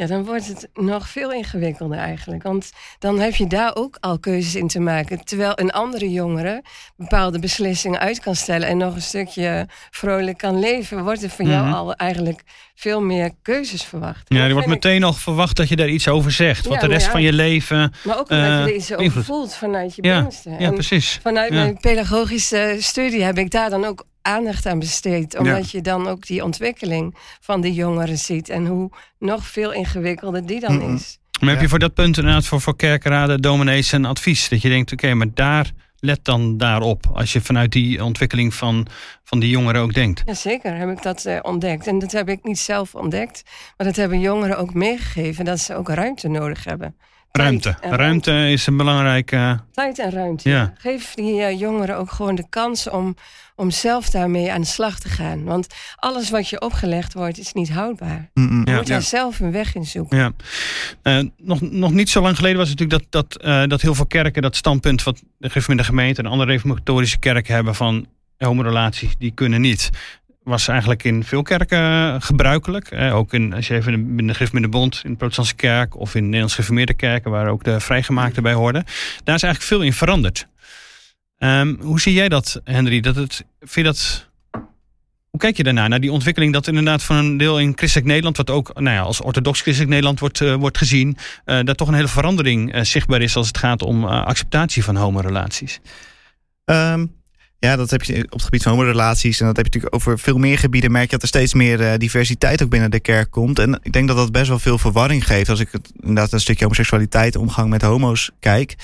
[0.00, 2.42] Ja, dan wordt het nog veel ingewikkelder eigenlijk.
[2.42, 5.24] Want dan heb je daar ook al keuzes in te maken.
[5.24, 6.62] Terwijl een andere jongere
[6.96, 11.46] bepaalde beslissingen uit kan stellen en nog een stukje vrolijk kan leven, wordt er van
[11.46, 11.74] jou Mhm.
[11.74, 12.42] al eigenlijk
[12.74, 14.22] veel meer keuzes verwacht.
[14.24, 16.64] Ja, er wordt ik- meteen al verwacht dat je daar iets over zegt.
[16.64, 17.12] Ja, wat de maar rest ja.
[17.12, 17.92] van je leven.
[18.04, 19.24] Maar ook omdat eh, je er iets over invloed.
[19.24, 20.50] voelt vanuit je Ja, binnenste.
[20.50, 21.18] ja, En precies.
[21.22, 25.38] Vanuit mijn pedagogische studie heb ik daar dan ook aandacht aan besteed.
[25.38, 28.48] Omdat je dan ook die ontwikkeling van die jongeren ziet.
[28.48, 31.18] En hoe nog veel ingewikkelder die dan is.
[31.40, 34.48] Maar heb je voor dat punt inderdaad voor, voor kerkenraden, dominees een advies?
[34.48, 37.06] Dat je denkt, oké, maar daar let dan daarop.
[37.12, 38.86] Als je vanuit die ontwikkeling van,
[39.24, 40.22] van die jongeren ook denkt.
[40.26, 41.86] Jazeker, heb ik dat eh, ontdekt.
[41.86, 43.42] En dat heb ik niet zelf ontdekt.
[43.76, 45.44] Maar dat hebben jongeren ook meegegeven.
[45.44, 46.96] Dat ze ook ruimte nodig hebben.
[47.38, 47.76] Ruimte.
[47.80, 49.60] Ruimte is een belangrijke...
[49.72, 50.48] Tijd en ruimte.
[50.48, 50.72] Ja.
[50.78, 53.16] Geef die eh, jongeren ook gewoon de kans om,
[53.56, 55.44] om zelf daarmee aan de slag te gaan.
[55.44, 58.30] Want alles wat je opgelegd wordt, is niet houdbaar.
[58.34, 58.62] Mm-mm.
[58.64, 58.76] Je Ja.
[58.76, 60.18] moet daar zelf een weg in zoeken.
[60.18, 60.32] Ja.
[61.02, 63.94] Eh, nog, nog niet zo lang geleden was het natuurlijk dat, dat, eh, dat heel
[63.94, 68.06] veel kerken dat standpunt wat de gemeente en andere reformatorische kerken hebben van
[68.38, 69.90] homorelaties, die kunnen niet.
[70.48, 72.90] Was eigenlijk in veel kerken gebruikelijk.
[72.90, 75.96] Eh, ook in, als je even in de, in de bond, in de protestantse kerk
[75.96, 78.84] of in Nederlands gereformeerde kerken, waar ook de vrijgemaakten bij hoorden.
[79.24, 80.46] Daar is eigenlijk veel in veranderd.
[81.38, 83.00] Ehm, hoe zie jij dat, Henry?
[83.00, 84.28] Dat het, vind je dat
[85.30, 88.36] hoe kijk je daarnaar, naar die ontwikkeling dat inderdaad van een deel in christelijk Nederland,
[88.36, 91.88] wat ook nou ja, als orthodox christelijk Nederland wordt, eh, wordt gezien, eh daar toch
[91.88, 95.80] een hele verandering zichtbaar is als het gaat om acceptatie van homorelaties?
[96.64, 97.06] Ehm,
[97.58, 99.40] ja, dat heb je op het gebied van homorelaties.
[99.40, 100.90] En dat heb je natuurlijk over veel meer gebieden.
[100.92, 103.58] Merk je dat er steeds meer eh, diversiteit ook binnen de kerk komt.
[103.58, 105.48] En ik denk dat dat best wel veel verwarring geeft.
[105.48, 108.74] Als ik het, inderdaad een stukje homoseksualiteit, omgang met homo's kijk.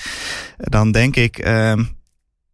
[0.57, 1.83] Dan denk ik ehm,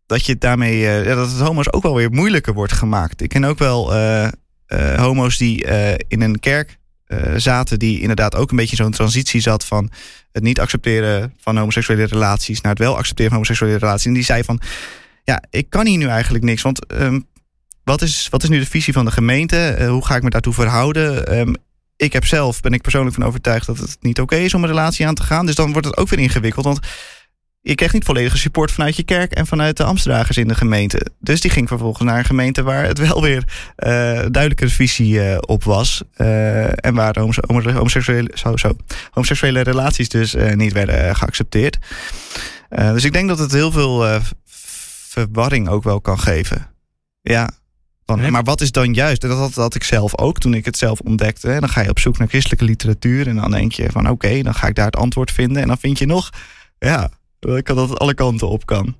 [0.05, 0.87] dat je daarmee.
[0.87, 3.21] eh, dat het homo's ook wel weer moeilijker wordt gemaakt.
[3.21, 4.27] Ik ken ook wel eh,
[4.65, 7.79] eh, homo's die eh, in een kerk eh, zaten.
[7.79, 9.91] Die inderdaad ook een beetje zo'n transitie zat van
[10.31, 14.05] het niet accepteren van homoseksuele relaties naar het wel accepteren van homoseksuele relaties.
[14.05, 14.61] En die zei van
[15.31, 16.61] ja, ik kan hier nu eigenlijk niks.
[16.61, 17.19] Want ehm,
[17.83, 19.57] wat, is, wat is nu de visie van de gemeente?
[19.57, 21.27] Eh, hoe ga ik me daartoe verhouden?
[21.27, 21.53] Ehm,
[21.95, 24.69] ik heb zelf, ben ik persoonlijk van overtuigd dat het niet oké is om een
[24.69, 25.45] relatie aan te gaan.
[25.45, 26.65] Dus dan wordt het ook weer ingewikkeld.
[26.65, 26.79] Want
[27.61, 31.05] je krijgt niet volledige support vanuit je kerk en vanuit de ambtsdragers in de gemeente.
[31.19, 33.43] Dus die ging vervolgens naar een gemeente waar het wel weer
[33.75, 33.89] eh
[34.31, 36.01] duidelijke visie eh, op was.
[36.75, 38.75] En waar homose- homo- homoseksuele, zo, zo,
[39.11, 41.77] homoseksuele relaties dus niet werden geaccepteerd.
[42.69, 44.19] Dus ik denk dat het heel veel
[45.11, 46.67] verwarring ook wel kan geven.
[47.21, 47.49] Ja.
[48.05, 49.23] Van, En maar wat is dan juist?
[49.23, 51.47] En dat had, had ik zelf ook toen ik het zelf ontdekte.
[51.47, 51.59] hè.
[51.59, 53.27] Dan ga je op zoek naar christelijke literatuur.
[53.27, 55.61] En dan denk je van oké, dan ga ik daar het antwoord vinden.
[55.61, 56.29] En dan vind je nog,
[56.79, 58.95] ja, ik kan dat het alle kanten op kan.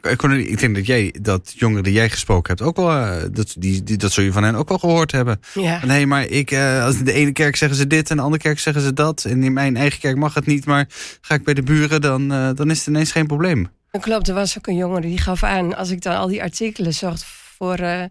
[0.00, 3.28] Ik, Cornelie, ik denk dat jij, dat jongeren die jij gesproken hebt, ook wel, eh,
[3.32, 5.40] dat, die, die, dat zul je van hen ook wel gehoord hebben.
[5.54, 5.86] Ja.
[5.86, 8.42] Nee, maar ik, eh, als in de ene kerk zeggen ze dit en de andere
[8.42, 9.24] kerk zeggen ze dat.
[9.24, 10.86] En in mijn eigen kerk mag het niet, maar
[11.20, 13.68] ga ik bij de buren, dan, eh, dan is het ineens geen probleem.
[14.00, 16.94] Klopt, er was ook een jongere die gaf aan, als ik dan al die artikelen
[16.94, 18.04] zocht voor, eh,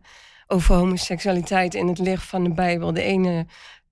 [0.47, 3.45] over homoseksualiteit in het licht van de Bijbel, de ene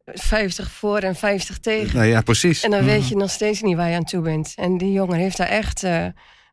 [0.06, 1.96] 50 voor en 50 tegen.
[1.96, 2.64] Nou ja, precies.
[2.64, 4.54] En dan weet je nog steeds niet waar je aan toe bent.
[4.56, 6.06] En die jongen heeft daar echt eh,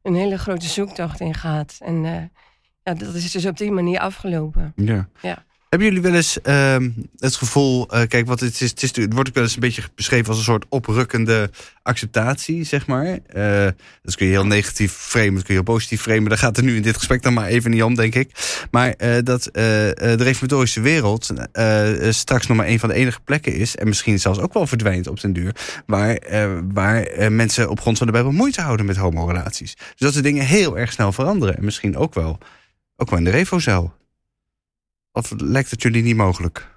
[0.02, 1.76] een hele grote zoektocht in gehad.
[1.80, 2.42] En eh,
[2.82, 4.72] ja, dat is dus op die manier afgelopen.
[4.76, 5.08] Ja.
[5.22, 5.44] Ja.
[5.68, 9.12] Hebben jullie wel eens ehm, het gevoel, eh, kijk, wat het is, het is, het
[9.12, 11.50] wordt ook wel eens een beetje beschreven als een soort oprukkende
[11.82, 13.18] acceptatie, zeg maar.
[13.26, 13.68] Eh,
[14.02, 16.28] dat kun je heel negatief framen, dat kun je heel positief framen.
[16.28, 18.30] Daar gaat het nu in dit gesprek dan maar even niet om, denk ik.
[18.70, 21.30] Maar eh, dat de reformatorische wereld
[22.10, 25.06] straks nog maar een van de enige plekken is, en misschien zelfs ook wel verdwijnt
[25.06, 26.18] op den duur, waar,
[26.72, 29.74] waar mensen op grond van de Bijbel moeite houden met homorelaties.
[29.74, 31.56] Dus dat de dingen heel erg snel veranderen.
[31.56, 32.38] En misschien ook wel,
[32.96, 33.94] ook wel in de refozaal.
[35.16, 36.74] Of lijkt het jullie niet mogelijk?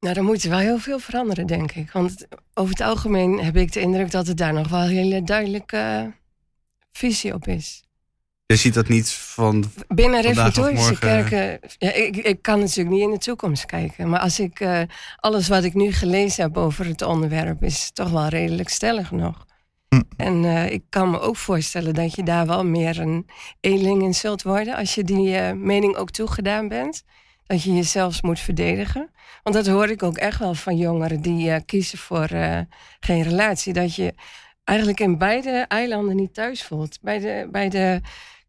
[0.00, 1.90] Nou, dan moet er wel heel veel veranderen, denk ik.
[1.90, 5.22] Want over het algemeen heb ik de indruk dat er daar nog wel een hele
[5.22, 6.06] duidelijke eh,
[6.90, 7.84] visie op is.
[8.46, 9.64] Je ziet dat niet van.
[9.88, 11.60] Binnen reformatorische morgen, kerken.
[11.78, 14.08] Ja, ik, ik kan natuurlijk niet in de toekomst kijken.
[14.08, 14.82] Maar als ik eh,
[15.16, 19.45] alles wat ik nu gelezen heb over het onderwerp, is toch wel redelijk stellig nog.
[19.88, 20.02] Hm.
[20.16, 23.26] En eh, ik kan me ook voorstellen dat je daar wel meer een
[23.60, 24.76] eenling in zult worden.
[24.76, 27.04] Als je die eh, mening ook toegedaan bent.
[27.46, 29.10] Dat je jezelf moet verdedigen.
[29.42, 32.28] Want dat hoor ik ook echt wel van jongeren die eh, kiezen voor
[33.00, 33.72] geen relatie.
[33.72, 34.14] Dat je
[34.64, 36.98] eigenlijk in beide eilanden niet thuis voelt.
[37.00, 38.00] Bij de, bij de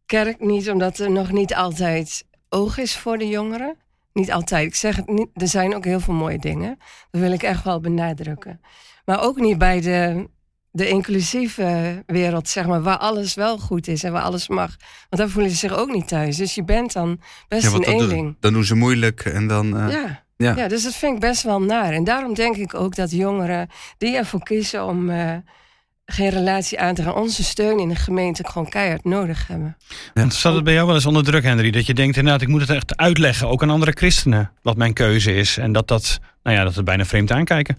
[0.05, 3.77] kerk niet, omdat er nog niet altijd oog is voor de jongeren.
[4.13, 4.67] Niet altijd.
[4.67, 6.77] Ik zeg het niet, er zijn ook heel veel mooie dingen.
[7.11, 8.61] Dat wil ik echt wel benadrukken.
[9.05, 10.29] Maar ook niet bij de,
[10.71, 14.75] de inclusieve wereld, zeg maar, waar alles wel goed is en waar alles mag.
[15.09, 16.37] Want daar voelen ze zich ook niet thuis.
[16.37, 18.09] Dus je bent dan best Ja, een eenling.
[18.23, 19.77] doen, dan doen ze moeilijk en dan.
[19.79, 20.55] eh, Ja, Ja.
[20.55, 21.93] Ja, dus dat vind ik best wel naar.
[21.93, 25.31] En daarom denk ik ook dat jongeren die ervoor kiezen om eh,
[26.05, 29.77] geen relatie aan te gaan, onze steun in de gemeente gewoon keihard nodig hebben.
[30.13, 31.71] Want zat het bij jou wel eens onder druk, Henry?
[31.71, 34.93] Dat je denkt inderdaad, ik moet het echt uitleggen, ook aan andere christenen, wat mijn
[34.93, 35.57] keuze is.
[35.57, 37.77] En dat dat, nou ja, dat het bijna vreemd aankijken.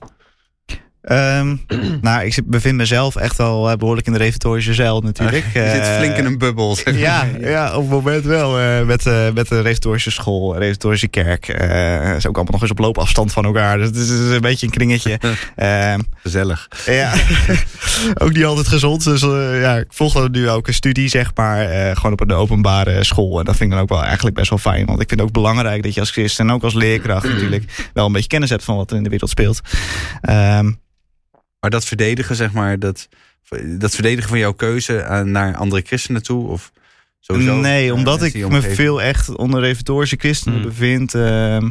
[1.02, 1.56] Ehm,
[2.00, 5.44] nou, ik bevind mezelf echt wel eh, behoorlijk in de reformatorische zeil natuurlijk.
[5.54, 6.74] Je zit Eh, flink in een bubbel.
[6.74, 6.94] zeg maar.
[6.98, 8.58] Ja, ja, op het moment wel.
[8.58, 11.48] eh, met, met de reformatorische school, de reformatorische kerk.
[11.48, 13.76] eh is ook allemaal nog eens op loopafstand van elkaar.
[13.78, 15.18] Dus het is een beetje een kringetje.
[15.56, 16.68] Ehm, Gezellig.
[16.86, 17.12] ja,
[18.14, 19.04] ook niet altijd gezond.
[19.04, 19.20] Dus
[19.60, 21.66] ja, ik volg dan nu ook een studie, zeg maar.
[21.96, 23.38] gewoon op een openbare school.
[23.38, 24.86] En dat vind ik dan ook wel eigenlijk best wel fijn.
[24.86, 27.90] Want ik vind het ook belangrijk dat je als christen en ook als leerkracht natuurlijk
[27.94, 29.60] wel een beetje kennis hebt van wat er in de wereld speelt.
[30.20, 30.70] Ehm,
[31.60, 33.08] Maar dat verdedigen, zeg maar, dat,
[33.64, 36.46] dat verdedigen van jouw keuze aan, naar andere christenen toe?
[36.48, 36.72] Of
[37.20, 37.56] sowieso?
[37.60, 40.68] nee, eh, omdat ik me veel echt onder reformatorische christenen Hmm.
[40.68, 41.14] bevind.
[41.14, 41.70] ehm,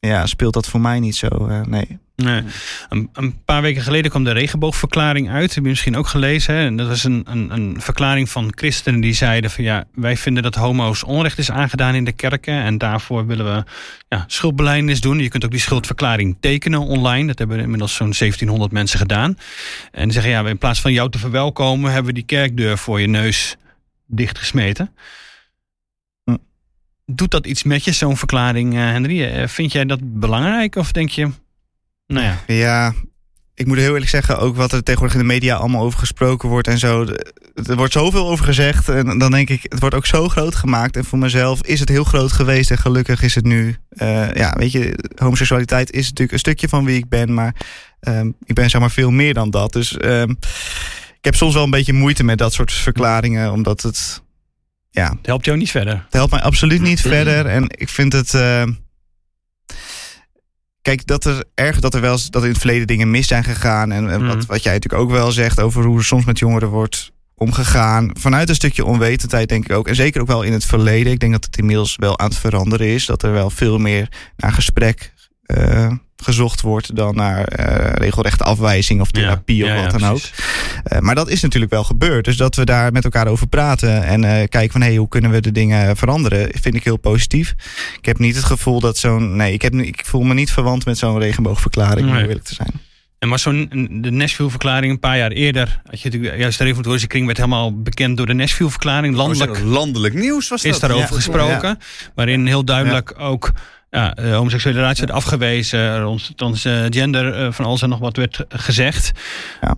[0.00, 1.26] ja, speelt dat voor mij niet zo.
[1.28, 1.98] eh, nee.
[2.16, 2.42] Nee.
[2.88, 5.54] Een, een paar weken geleden kwam de regenboogverklaring uit.
[5.54, 6.54] Heb je misschien ook gelezen.
[6.54, 6.64] Hè?
[6.66, 10.42] En dat was een, een, een verklaring van christenen die zeiden van ja, wij vinden
[10.42, 12.62] dat homo's onrecht is aangedaan in de kerken.
[12.62, 13.64] En daarvoor willen we
[14.08, 15.18] ja, schuldbelijdenis doen.
[15.18, 17.26] Je kunt ook die schuldverklaring tekenen online.
[17.26, 19.38] Dat hebben inmiddels zo'n 1700 mensen gedaan.
[19.92, 23.00] En die zeggen ja, in plaats van jou te verwelkomen, hebben we die kerkdeur voor
[23.00, 23.56] je neus
[24.06, 24.94] dichtgesmeten.
[26.24, 26.36] Hm.
[27.06, 29.24] Doet dat iets met je, zo'n verklaring, eh, Henry?
[29.24, 31.30] Eh, Vind jij dat belangrijk of denk je,
[32.06, 32.94] nou ja, Ja,
[33.54, 36.48] ik moet heel eerlijk zeggen, ook wat er tegenwoordig in de media allemaal over gesproken
[36.48, 37.06] wordt en zo.
[37.66, 40.96] Er wordt zoveel over gezegd en dan denk ik, het wordt ook zo groot gemaakt.
[40.96, 43.76] En voor mezelf is het heel groot geweest en gelukkig is het nu.
[43.88, 47.54] eh, ja, weet je, homoseksualiteit is natuurlijk een stukje van wie ik ben, maar
[48.00, 49.72] ehm, ik ben zeg maar veel meer dan dat.
[49.72, 50.30] Dus ehm,
[51.18, 54.22] ik heb soms wel een beetje moeite met dat soort verklaringen, omdat het,
[54.90, 55.94] ja, het helpt jou niet verder?
[56.04, 57.46] het helpt mij absoluut niet verder.
[57.46, 58.34] En ik vind het.
[58.34, 58.62] eh,
[60.84, 63.44] kijk, dat er erg dat er wel dat er in het verleden dingen mis zijn
[63.44, 63.92] gegaan.
[63.92, 64.46] En wat, Mhm.
[64.46, 68.10] wat jij natuurlijk ook wel zegt over hoe er soms met jongeren wordt omgegaan.
[68.20, 69.88] Vanuit een stukje onwetendheid, denk ik ook.
[69.88, 71.12] En zeker ook wel in het verleden.
[71.12, 73.06] Ik denk dat het inmiddels wel aan het veranderen is.
[73.06, 75.12] Dat er wel veel meer naar gesprek
[75.44, 75.92] eh,
[76.24, 80.10] gezocht wordt dan naar eh, regelrechte afwijzing of therapie Ja, of ja, wat ja, dan
[80.10, 80.20] ook.
[80.84, 82.24] Eh, maar dat is natuurlijk wel gebeurd.
[82.24, 85.30] Dus dat we daar met elkaar over praten en eh, kijken van hey, hoe kunnen
[85.30, 87.54] we de dingen veranderen, vind ik heel positief.
[87.98, 89.36] Ik heb niet het gevoel dat zo'n.
[89.36, 92.22] Nee, ik, heb, ik voel me niet verwant met zo'n regenboogverklaring, om Nee.
[92.22, 92.70] eerlijk te zijn.
[93.18, 93.68] En maar zo'n
[94.02, 97.82] de Nashville-verklaring een paar jaar eerder, had je natuurlijk, juist de reformatorische kring werd helemaal
[97.82, 99.14] bekend door de Nashville-verklaring.
[99.14, 100.80] Landelijk Oh, zo, landelijk nieuws was is dat.
[100.80, 101.14] daarover Ja.
[101.16, 101.78] gesproken,
[102.14, 103.52] waarin heel duidelijk ook
[103.94, 108.44] ja, de homoseksuele relatie werd afgewezen, rond transgender, eh, van alles en nog wat werd
[108.48, 109.12] gezegd.
[109.60, 109.76] Ja.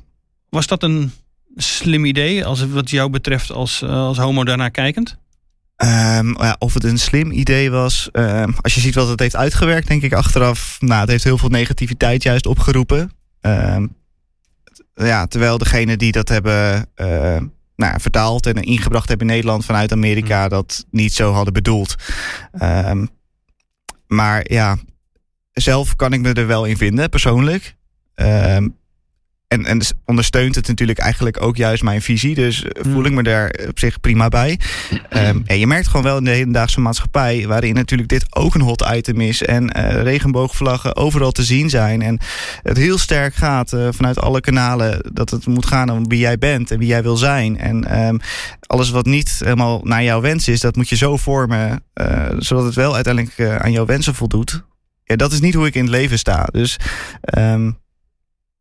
[0.48, 1.12] Was dat een
[1.56, 5.16] slim idee, als wat jou betreft, als, eh, als homo daarnaar kijkend?
[5.76, 8.08] Ehm, ja, of het een slim idee was.
[8.12, 10.76] ehm, als je ziet wat het heeft uitgewerkt, denk ik achteraf.
[10.80, 13.10] Nou, het heeft heel veel negativiteit juist opgeroepen.
[13.40, 13.86] Ehm,
[14.94, 17.06] ja, terwijl degene die dat hebben eh,
[17.76, 21.94] nou, ja, vertaald en ingebracht hebben in Nederland vanuit Amerika dat niet zo hadden bedoeld.
[22.52, 23.06] Ehm,
[24.06, 24.76] maar ja,
[25.52, 27.76] zelf kan ik me er wel in vinden, persoonlijk.
[28.14, 28.68] Ehm,
[29.48, 32.34] en, en ondersteunt het natuurlijk eigenlijk ook juist mijn visie.
[32.34, 34.60] Dus eh, voel ik me daar op zich prima bij.
[35.08, 38.60] Ehm, en je merkt gewoon wel in de hedendaagse maatschappij, waarin natuurlijk dit ook een
[38.60, 39.42] hot item is.
[39.42, 42.02] En eh, regenboogvlaggen overal te zien zijn.
[42.02, 42.18] En
[42.62, 46.38] het heel sterk gaat eh, vanuit alle kanalen dat het moet gaan om wie jij
[46.38, 47.58] bent en wie jij wil zijn.
[47.58, 48.18] En ehm,
[48.60, 51.84] alles wat niet helemaal naar jouw wens is, dat moet je zo vormen,
[52.38, 54.64] zodat het wel uiteindelijk aan jouw wensen voldoet.
[55.04, 56.48] Ja, dat is niet hoe ik in het leven sta.
[56.52, 56.76] Dus
[57.20, 57.70] ehm,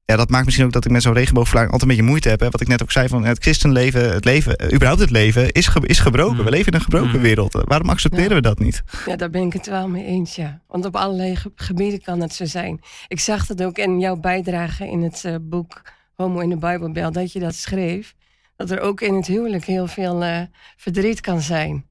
[0.05, 2.39] ja, dat maakt misschien ook dat ik met zo'n regenboogverklaring altijd een beetje moeite heb.
[2.39, 2.49] Hè?
[2.49, 5.67] Wat ik net ook zei van het christenleven, het leven, eh, überhaupt het leven, is,
[5.67, 6.37] ge- is gebroken.
[6.37, 6.43] Mm.
[6.43, 7.21] We leven in een gebroken Mm.
[7.21, 7.53] wereld.
[7.53, 8.35] Waarom accepteren Ja.
[8.35, 8.83] we dat niet?
[9.05, 10.61] Ja, daar ben ik het wel mee eens, ja.
[10.67, 12.79] Want op allerlei ge- gebieden kan het zo zijn.
[13.07, 15.81] Ik zag dat ook in jouw bijdrage in het eh, boek
[16.13, 18.15] Homo in de Bijbelbel, dat je dat schreef.
[18.55, 20.41] Dat er ook in het huwelijk heel veel eh,
[20.77, 21.85] verdriet kan zijn.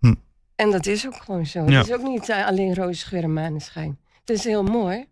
[0.00, 0.14] Hm.
[0.56, 1.64] En dat is ook gewoon zo.
[1.70, 1.78] Ja.
[1.78, 3.98] Het is ook niet alleen roze geur en maneschijn.
[4.20, 5.04] Het is heel mooi.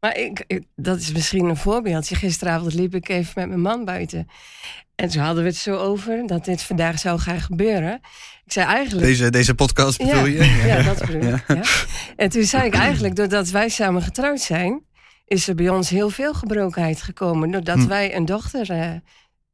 [0.00, 2.14] Maar ik, ik- dat is misschien een voorbeeldje.
[2.14, 4.28] Gisteravond liep ik even met mijn man buiten.
[4.94, 8.00] En toen hadden we het zo over dat dit vandaag zou gaan gebeuren.
[8.44, 9.06] Ik zei eigenlijk...
[9.06, 10.44] Deze, deze podcast bedoel je?
[10.66, 11.44] Ja, dat bedoel ik.
[11.48, 11.62] Ja.
[12.16, 14.84] En toen zei ik eigenlijk, doordat wij samen getrouwd zijn,
[15.26, 17.50] is er bij ons heel veel gebrokenheid gekomen.
[17.50, 17.86] Doordat Hm.
[17.86, 18.90] wij een dochter eh,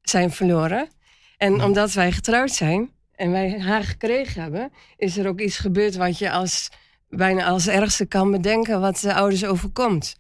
[0.03, 0.89] zijn verloren.
[1.37, 5.97] En omdat wij getrouwd zijn en wij haar gekregen hebben, is er ook iets gebeurd
[5.97, 6.69] wat je als
[7.09, 10.17] bijna als ergste kan bedenken wat de ouders overkomt.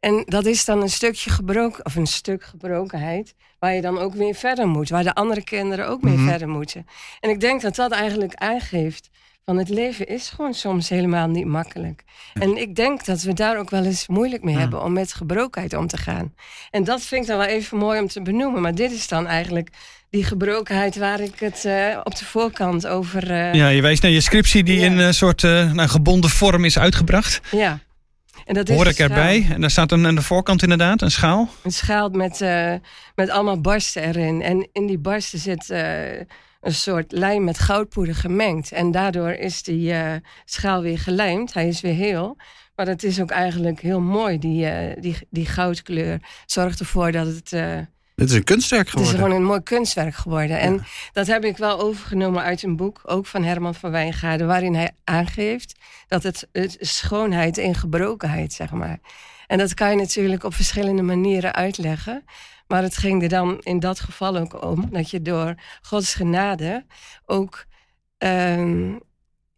[0.00, 4.14] En dat is dan een stukje gebroken, of een stuk gebrokenheid, waar je dan ook
[4.14, 4.88] weer verder moet.
[4.88, 6.28] Waar de andere kinderen ook mee Mhm.
[6.28, 6.86] verder moeten.
[7.20, 9.08] En ik denk dat dat eigenlijk aangeeft
[9.44, 12.04] Want het leven is gewoon soms helemaal niet makkelijk.
[12.34, 15.74] En ik denk dat we daar ook wel eens moeilijk mee hebben om met gebrokenheid
[15.74, 16.34] om te gaan.
[16.70, 18.60] En dat vind ik dan wel even mooi om te benoemen.
[18.62, 19.68] Maar dit is dan eigenlijk
[20.10, 23.30] die gebrokenheid waar ik het eh, op de voorkant over.
[23.30, 24.86] eh, Ja, je wijst naar je scriptie die Ja.
[24.86, 27.40] in een soort nou, gebonden vorm is uitgebracht.
[27.50, 27.78] ja.
[28.50, 29.46] En dat is Hoor ik erbij.
[29.50, 31.48] En daar staat een, aan de voorkant inderdaad een schaal.
[31.62, 32.74] Een schaal met, eh,
[33.14, 34.42] met allemaal barsten erin.
[34.42, 36.16] En in die barsten zit eh,
[36.60, 38.72] een soort lijm met goudpoeder gemengd.
[38.72, 40.12] En daardoor is die eh,
[40.44, 41.54] schaal weer gelijmd.
[41.54, 42.36] Hij is weer heel.
[42.76, 44.68] Maar het is ook eigenlijk heel mooi, die,
[45.00, 46.20] die, die goudkleur.
[46.46, 47.52] Zorgt ervoor dat het...
[48.20, 49.24] Het is een kunstwerk het is geworden.
[49.24, 50.58] gewoon een mooi kunstwerk geworden.
[50.58, 54.74] En dat heb ik wel overgenomen uit een boek, ook van Herman van Wijngaarden, waarin
[54.74, 56.48] hij aangeeft dat het,
[56.78, 58.98] schoonheid in gebrokenheid, zeg maar.
[59.46, 62.24] En dat kan je natuurlijk op verschillende manieren uitleggen.
[62.66, 66.84] Maar het ging er dan in dat geval ook om dat je door Gods genade
[67.26, 67.64] ook
[68.18, 68.92] ehm,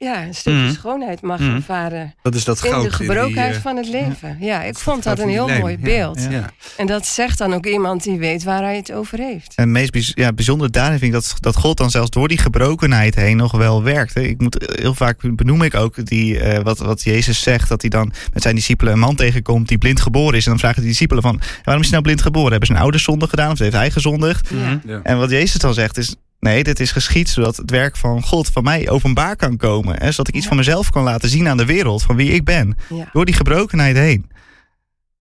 [0.03, 0.73] ja, een stukje Mhm.
[0.73, 1.55] schoonheid mag Mhm.
[1.55, 2.15] ervaren.
[2.23, 2.85] Dat is dat In goud.
[2.85, 4.37] de gebrokenheid die, eh, van het leven.
[4.41, 5.85] Ja, ik dat vond dat een heel mooi Ja.
[5.85, 6.23] beeld.
[6.23, 6.31] Ja.
[6.31, 6.51] ja.
[6.77, 9.53] En dat zegt dan ook iemand die weet waar hij het over heeft.
[9.57, 12.29] En het meest bijz- ja, bijzondere daarin vind ik dat, dat God dan zelfs door
[12.29, 14.15] die gebrokenheid heen nog wel werkt.
[14.15, 14.21] hè.
[14.21, 17.91] Ik moet, heel vaak benoem ik ook die, eh, wat, wat Jezus zegt, dat hij
[17.91, 20.45] dan met zijn discipelen een man tegenkomt die blind geboren is.
[20.45, 22.51] En dan vragen die discipelen van, waarom is hij nou blind geboren?
[22.51, 24.49] Hebben zijn ouders zonde gedaan of heeft hij gezondigd?
[24.87, 25.01] Ja.
[25.03, 28.49] En wat Jezus dan zegt is, nee, dit is geschied zodat het werk van God
[28.49, 29.97] van mij openbaar kan komen.
[30.03, 30.49] Hè, zodat ik iets Ja.
[30.49, 32.77] van mezelf kan laten zien aan de wereld, van wie ik ben.
[32.89, 33.09] Ja.
[33.13, 34.31] Door die gebrokenheid heen.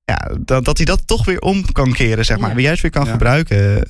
[0.05, 2.49] Ja, dat, dat hij dat toch weer om kan keren, zeg maar.
[2.49, 2.55] Ja.
[2.55, 3.11] Weer juist weer kan Ja.
[3.11, 3.85] gebruiken.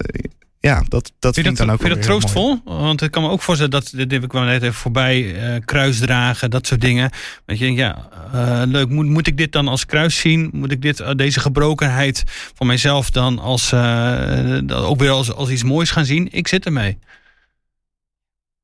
[0.59, 2.23] Ja, dat, dat Vind ik dan ook vind je dat wel mooi.
[2.33, 2.61] troostvol?
[2.79, 6.49] Want ik kan me ook voorstellen dat, dit dit kwam net even voorbij, eh, kruisdragen,
[6.49, 7.09] dat soort dingen.
[7.45, 10.49] Dat je denkt, ja, eh, leuk, moet, moet ik dit dan als kruis zien?
[10.53, 12.23] Moet ik dit, eh, deze gebrokenheid
[12.55, 16.27] van mijzelf dan als, eh, ook weer als, als iets moois gaan zien?
[16.31, 16.97] Ik zit ermee.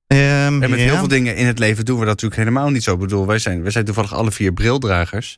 [0.08, 0.76] Ehm, En met ja.
[0.76, 2.94] heel veel dingen in het leven doen we dat natuurlijk helemaal niet zo.
[2.94, 5.38] Ik bedoel, wij zijn, wij zijn toevallig alle vier brildragers.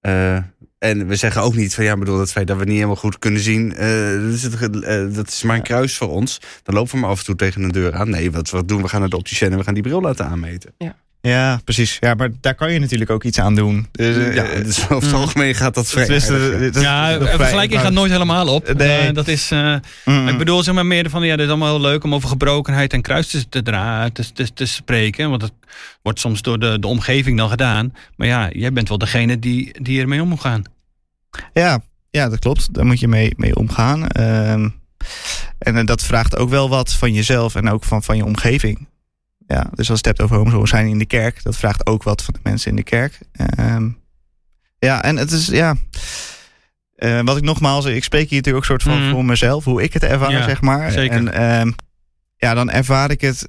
[0.00, 0.36] Eh,
[0.78, 2.96] en we zeggen ook niet van ja, ik bedoel, dat feit dat we niet helemaal
[2.96, 6.40] goed kunnen zien, eh, dat, is het, eh, dat is maar een kruis voor ons.
[6.62, 8.10] Dan lopen we maar af en toe tegen een deur aan.
[8.10, 10.26] Nee, wat we doen, we gaan naar de opticien en we gaan die bril laten
[10.26, 10.74] aanmeten.
[10.78, 10.96] Ja,
[11.64, 11.96] precies.
[12.00, 13.86] Ja, maar daar kan je natuurlijk ook iets aan doen.
[13.92, 15.14] Dus, eh, ja, dus over het mm.
[15.14, 16.58] algemeen gaat dat vrij ja.
[16.70, 18.72] dat- ja, dat- vergelijking gaat nooit helemaal op.
[18.72, 18.98] Nee.
[18.98, 19.74] Eh, dat is, eh,
[20.04, 20.28] Mm.
[20.28, 22.92] Ik bedoel, zeg maar meer van, ja, dit is allemaal heel leuk om over gebrokenheid
[22.92, 23.62] en kruis te, te,
[24.12, 25.30] te, te, te spreken.
[25.30, 25.52] Want het
[26.02, 27.92] wordt soms door de, de omgeving dan gedaan.
[28.16, 30.62] Maar ja, jij bent wel degene die, die ermee om moet gaan.
[31.52, 32.74] Ja, ja, dat klopt.
[32.74, 34.06] Daar moet je mee, mee omgaan.
[34.08, 34.68] Ehm,
[35.58, 38.88] en eh, dat vraagt ook wel wat van jezelf en ook van, van je omgeving.
[39.50, 42.02] Ja, dus als je het hebt over homo zijn in de kerk, dat vraagt ook
[42.02, 43.18] wat van de mensen in de kerk.
[43.32, 43.88] Ehm,
[44.78, 45.74] ja, en het is, ja.
[46.94, 49.10] eh, wat ik nogmaals, ik spreek hier natuurlijk ook soort van Mhm.
[49.10, 50.90] voor mezelf, hoe ik het ervaar, Ja, zeg maar.
[50.90, 51.16] zeker.
[51.16, 51.70] En ehm,
[52.36, 53.48] ja, dan ervaar ik het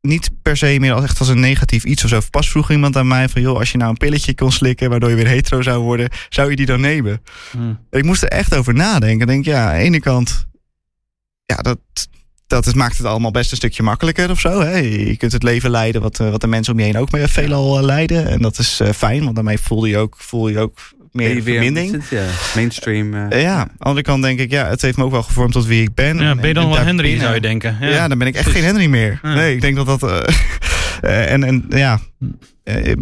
[0.00, 2.20] niet per se meer als echt als een negatief iets of zo.
[2.30, 5.10] Pas vroeg iemand aan mij van, joh, als je nou een pilletje kon slikken waardoor
[5.10, 7.22] je weer hetero zou worden, zou je die dan nemen?
[7.90, 9.20] Ik moest er echt over nadenken.
[9.20, 10.46] Ik denk, ja, aan de ene kant,
[11.44, 11.78] ja, dat,
[12.52, 14.60] dat is, maakt het allemaal best een stukje makkelijker of zo.
[14.60, 14.76] Hè?
[14.78, 17.26] Je kunt het leven leiden wat, eh, wat de mensen om je heen ook mee
[17.26, 18.26] veelal eh, leiden.
[18.28, 20.78] En dat is eh, fijn, want daarmee voel je ook, voel je ook
[21.12, 22.02] meer je weer- verbinding.
[22.10, 22.24] Ja,
[22.54, 23.14] mainstream.
[23.30, 25.66] ja, aan de andere kant denk ik, ja, het heeft me ook wel gevormd tot
[25.66, 26.18] wie ik ben.
[26.18, 27.76] Ja, En- ben je dan en wel Henry, zou je denken.
[27.80, 29.20] Ja, Ja, dan ben ik echt geen Henry meer.
[29.22, 29.34] Ja.
[29.34, 30.02] Nee, ik denk dat dat.
[31.00, 32.00] en, en ja.
[32.64, 32.96] Eh,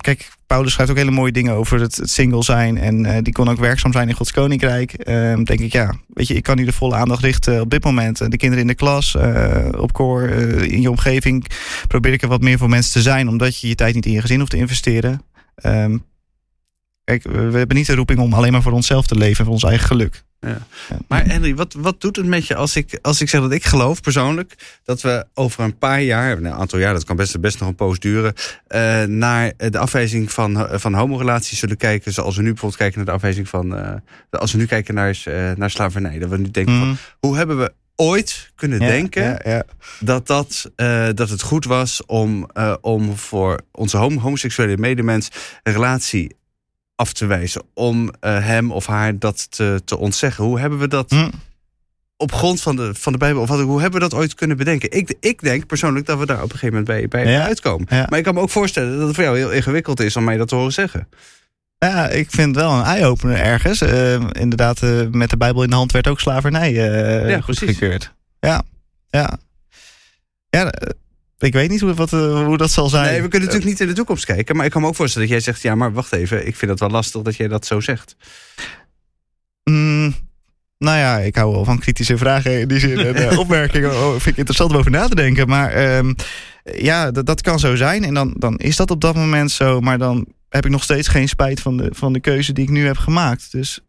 [0.00, 2.78] kijk, Paulus schrijft ook hele mooie dingen over het, het single zijn.
[2.78, 4.92] En eh, die kon ook werkzaam zijn in Gods Koninkrijk.
[4.92, 7.84] Eh, denk ik, ja, weet je, ik kan hier de volle aandacht richten op dit
[7.84, 8.20] moment.
[8.20, 11.46] Eh, De kinderen in de klas, eh, op koor, eh, in je omgeving.
[11.88, 14.12] Probeer ik er wat meer voor mensen te zijn, omdat je je tijd niet in
[14.12, 15.22] je gezin hoeft te investeren.
[15.54, 15.98] Ehm,
[17.04, 19.64] kijk, we hebben niet de roeping om alleen maar voor onszelf te leven, voor ons
[19.64, 20.24] eigen geluk.
[20.46, 20.58] Ja.
[21.08, 23.64] Maar Henry, wat, wat doet het met je als ik, als ik zeg dat ik
[23.64, 27.40] geloof persoonlijk dat we over een paar jaar, nou, een aantal jaar, dat kan best,
[27.40, 28.32] best nog een poos duren,
[28.66, 33.06] eh, naar de afwijzing van, van homorelaties zullen kijken, zoals we nu bijvoorbeeld kijken naar
[33.06, 33.92] de afwijzing van, eh,
[34.30, 36.18] als we nu kijken naar, eh, naar slavernij.
[36.18, 36.96] Dat we nu denken van, Mhm.
[37.20, 39.64] hoe hebben we ooit kunnen Ja, denken ja, ja.
[40.00, 40.70] dat, dat,
[41.16, 45.28] dat het goed was om, om voor onze homo- homoseksuele medemens
[45.62, 46.36] een relatie
[46.96, 47.62] af te wijzen.
[47.74, 50.44] Om eh, hem of haar dat te, te ontzeggen.
[50.44, 51.30] Hoe hebben we dat Hm.
[52.16, 54.56] op grond van de, van de Bijbel, of wat, hoe hebben we dat ooit kunnen
[54.56, 54.90] bedenken?
[54.90, 57.44] Ik, ik denk persoonlijk dat we daar op een gegeven moment bij, bij Ja.
[57.44, 57.86] uitkomen.
[57.90, 58.06] Ja.
[58.08, 60.36] Maar ik kan me ook voorstellen dat het voor jou heel ingewikkeld is om mij
[60.36, 61.08] dat te horen zeggen.
[61.78, 63.80] Ja, ik vind het wel een eye-opener ergens.
[63.80, 68.12] Eh, inderdaad, eh, met de Bijbel in de hand werd ook slavernij eh Ja, goedgekeurd.
[68.40, 68.62] Ja,
[69.10, 69.38] ja.
[70.50, 70.72] Ja,
[71.44, 73.04] ik weet niet hoe, wat, eh, hoe dat zal zijn.
[73.04, 74.56] Nee, we kunnen natuurlijk niet in de toekomst kijken.
[74.56, 76.46] Maar ik kan me ook voorstellen dat jij zegt, ja, maar wacht even.
[76.46, 78.16] Ik vind het wel lastig dat jij dat zo zegt.
[79.64, 80.14] Mm,
[80.78, 82.98] Nou ja, ik hou wel van kritische vragen in die zin.
[82.98, 85.48] En eh, opmerkingen oh, vind ik interessant om over na te denken.
[85.48, 86.14] Maar ehm,
[86.64, 88.04] ja, dat, kan zo zijn.
[88.04, 89.80] En dan, dan is dat op dat moment zo.
[89.80, 92.70] Maar dan heb ik nog steeds geen spijt van de, van de keuze die ik
[92.70, 93.52] nu heb gemaakt.
[93.52, 93.80] Dus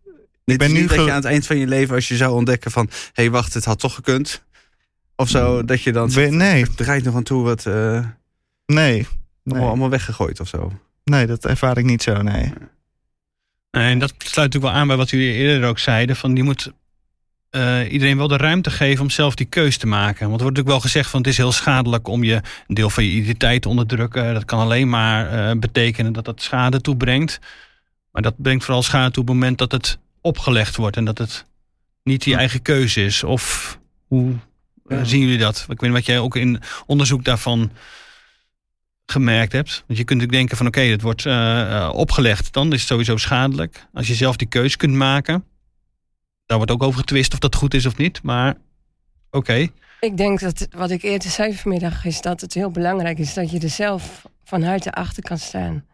[0.45, 2.71] Ik ben nu dat je aan het eind van je leven, als je zou ontdekken
[2.71, 2.85] van...
[2.89, 4.43] hé, hey, wacht, het had toch gekund.
[5.15, 6.11] Of zo, dat je dan...
[6.11, 6.65] Zegt, nee.
[6.75, 8.05] Draait nog aan toe, wat eh,
[8.65, 9.07] nee, allemaal,
[9.43, 10.71] nee, allemaal weggegooid of zo.
[11.03, 12.53] nee, dat ervaar ik niet zo, nee.
[13.71, 16.15] En dat sluit natuurlijk wel aan bij wat jullie eerder ook zeiden.
[16.15, 16.71] Van je moet
[17.49, 20.05] eh, iedereen wel de ruimte geven om zelf die keus te maken.
[20.05, 22.89] Want er wordt natuurlijk wel gezegd van het is heel schadelijk om je een deel
[22.89, 24.33] van je identiteit te onderdrukken.
[24.33, 27.39] Dat kan alleen maar eh, betekenen dat dat schade toebrengt.
[28.11, 30.97] Maar dat brengt vooral schade toe op het moment dat het opgelegd wordt.
[30.97, 31.45] En dat het
[32.03, 33.23] niet je eigen keuze is.
[33.23, 34.33] Of hoe
[34.85, 35.57] eh, zien jullie dat?
[35.57, 37.71] Ik weet niet wat jij ook in onderzoek daarvan
[39.05, 39.83] gemerkt hebt.
[39.87, 42.53] Want je kunt natuurlijk denken van oké, het wordt eh, eh, opgelegd.
[42.53, 43.85] Dan is het sowieso schadelijk.
[43.93, 45.45] Als je zelf die keuze kunt maken.
[46.45, 48.23] Daar wordt ook over getwist of dat goed is of niet.
[48.23, 48.55] Maar
[49.31, 49.67] oké.
[49.99, 53.51] Ik denk dat wat ik eerder zei vanmiddag is dat het heel belangrijk is dat
[53.51, 55.85] je er zelf van harte achter kan staan.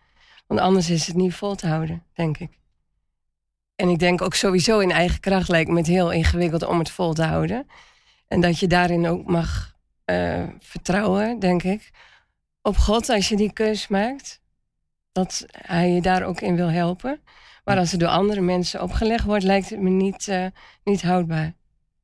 [0.47, 2.49] Want anders is het niet vol te houden, denk ik.
[3.75, 6.91] En ik denk ook sowieso in eigen kracht lijkt me het heel ingewikkeld om het
[6.91, 7.67] vol te houden.
[8.31, 9.75] En dat je daarin ook mag
[10.05, 11.91] eh, vertrouwen, denk ik,
[12.61, 14.41] op God als je die keus maakt.
[15.11, 17.21] Dat hij je daar ook in wil helpen.
[17.63, 20.45] Maar als het door andere mensen opgelegd wordt, lijkt het me niet, eh,
[20.83, 21.53] niet houdbaar.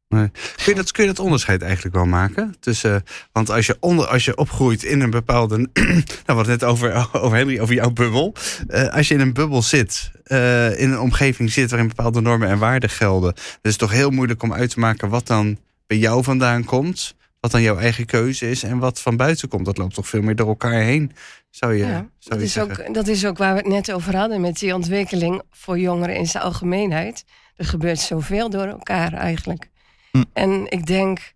[0.08, 0.32] Kun
[0.66, 2.56] je, dat, kun je dat onderscheid eigenlijk wel maken?
[2.60, 5.58] Tussen, want als je, onder, als je opgroeit in een bepaalde.
[5.74, 8.34] nou, hadden het net over, over Henry, over jouw bubbel.
[8.68, 12.50] Eh, als je in een bubbel zit, eh, in een omgeving zit waarin bepaalde normen
[12.50, 13.34] en waarden gelden.
[13.34, 15.58] Dan is het toch heel moeilijk om uit te maken wat dan
[15.88, 17.16] bij jou vandaan komt.
[17.40, 19.66] Wat dan jouw eigen keuze is en wat van buiten komt.
[19.66, 21.12] Dat loopt toch veel meer door elkaar heen,
[21.50, 22.88] zou je, Ja, zou dat je is, zeggen.
[22.88, 26.16] ook, dat is ook waar we het net over hadden met die ontwikkeling voor jongeren
[26.16, 27.24] in zijn algemeenheid.
[27.56, 29.70] Er gebeurt zoveel door elkaar eigenlijk.
[30.12, 30.24] Hm.
[30.34, 31.34] En ik denk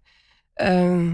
[0.53, 1.09] ehm,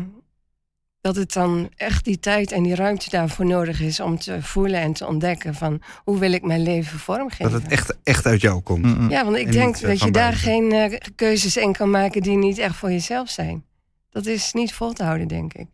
[1.02, 4.80] dat het dan echt die tijd en die ruimte daarvoor nodig is om te voelen
[4.80, 7.52] en te ontdekken van hoe wil ik mijn leven vormgeven.
[7.52, 8.86] Dat het echt, echt uit jou komt.
[8.86, 9.10] Mm-mm.
[9.10, 12.22] Ja, want ik En denk eh, dat je daar geen eh, keuzes in kan maken
[12.22, 13.64] die niet echt voor jezelf zijn.
[14.10, 15.68] Dat is niet vol te houden, denk ik.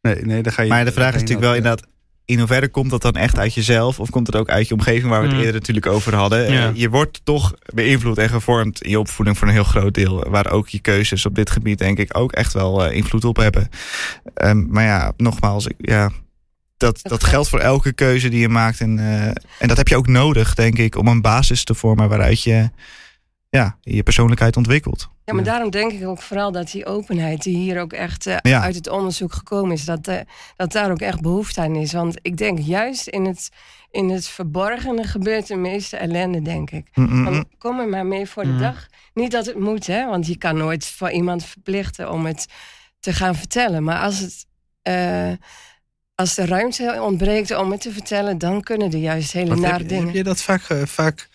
[0.00, 1.89] Nee, nee, dan ga je, Maar de vraag is natuurlijk wel dat, inderdaad...
[2.30, 4.00] in hoeverre komt dat dan echt uit jezelf...
[4.00, 5.40] of komt het ook uit je omgeving waar we het Mm.
[5.42, 6.46] eerder natuurlijk over hadden.
[6.46, 6.70] Eh, Ja.
[6.74, 10.24] Je wordt toch beïnvloed en gevormd in je opvoeding voor een heel groot deel...
[10.28, 13.36] waar ook je keuzes op dit gebied denk ik ook echt wel eh, invloed op
[13.36, 13.68] hebben.
[14.34, 16.10] Ehm, maar ja, nogmaals, ik, ja,
[16.76, 18.80] dat, dat geldt voor elke keuze die je maakt.
[18.80, 19.26] En, eh,
[19.58, 22.08] en dat heb je ook nodig, denk ik, om een basis te vormen...
[22.08, 22.70] waaruit je
[23.50, 25.08] ja, je persoonlijkheid ontwikkelt.
[25.24, 25.50] Ja, maar Ja.
[25.50, 28.60] daarom denk ik ook vooral dat die openheid die hier ook echt eh, Ja.
[28.60, 30.20] uit het onderzoek gekomen is, dat, eh,
[30.56, 31.92] dat daar ook echt behoefte aan is.
[31.92, 33.48] Want ik denk juist in het,
[33.90, 36.88] in het verborgene gebeurt de meeste ellende, denk ik.
[36.94, 37.24] Mm-mm.
[37.24, 38.86] Van, kom er maar mee voor de dag.
[39.14, 42.46] Niet dat het moet, hè, want je kan nooit voor iemand verplichten om het
[43.00, 43.82] te gaan vertellen.
[43.84, 44.46] Maar als, het,
[44.82, 45.32] eh,
[46.14, 49.84] als de ruimte ontbreekt om het te vertellen, dan kunnen er juist hele Wat nare
[49.84, 50.04] dingen.
[50.06, 51.28] heb je dat vaak, eh, vaak...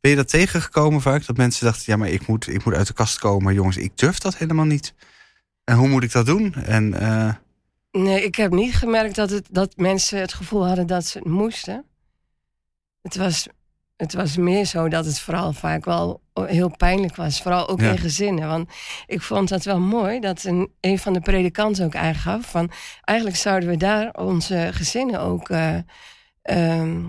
[0.00, 1.26] Ben je dat tegengekomen vaak?
[1.26, 3.54] Dat mensen dachten, ja, maar ik moet, ik moet uit de kast komen.
[3.54, 4.94] Jongens, ik durf dat helemaal niet.
[5.64, 6.54] En hoe moet ik dat doen?
[6.54, 7.34] En eh,
[7.92, 11.26] Nee, ik heb niet gemerkt dat, het, dat mensen het gevoel hadden dat ze het
[11.26, 11.84] moesten.
[13.02, 13.46] Het was,
[13.96, 17.42] het was meer zo dat het vooral vaak wel heel pijnlijk was.
[17.42, 17.90] Vooral ook Ja.
[17.90, 18.48] in gezinnen.
[18.48, 18.70] Want
[19.06, 22.50] ik vond dat wel mooi dat een, een van de predikanten ook aangaf.
[22.50, 22.70] Van,
[23.04, 25.76] eigenlijk zouden we daar onze gezinnen ook eh,
[26.42, 27.04] ehm,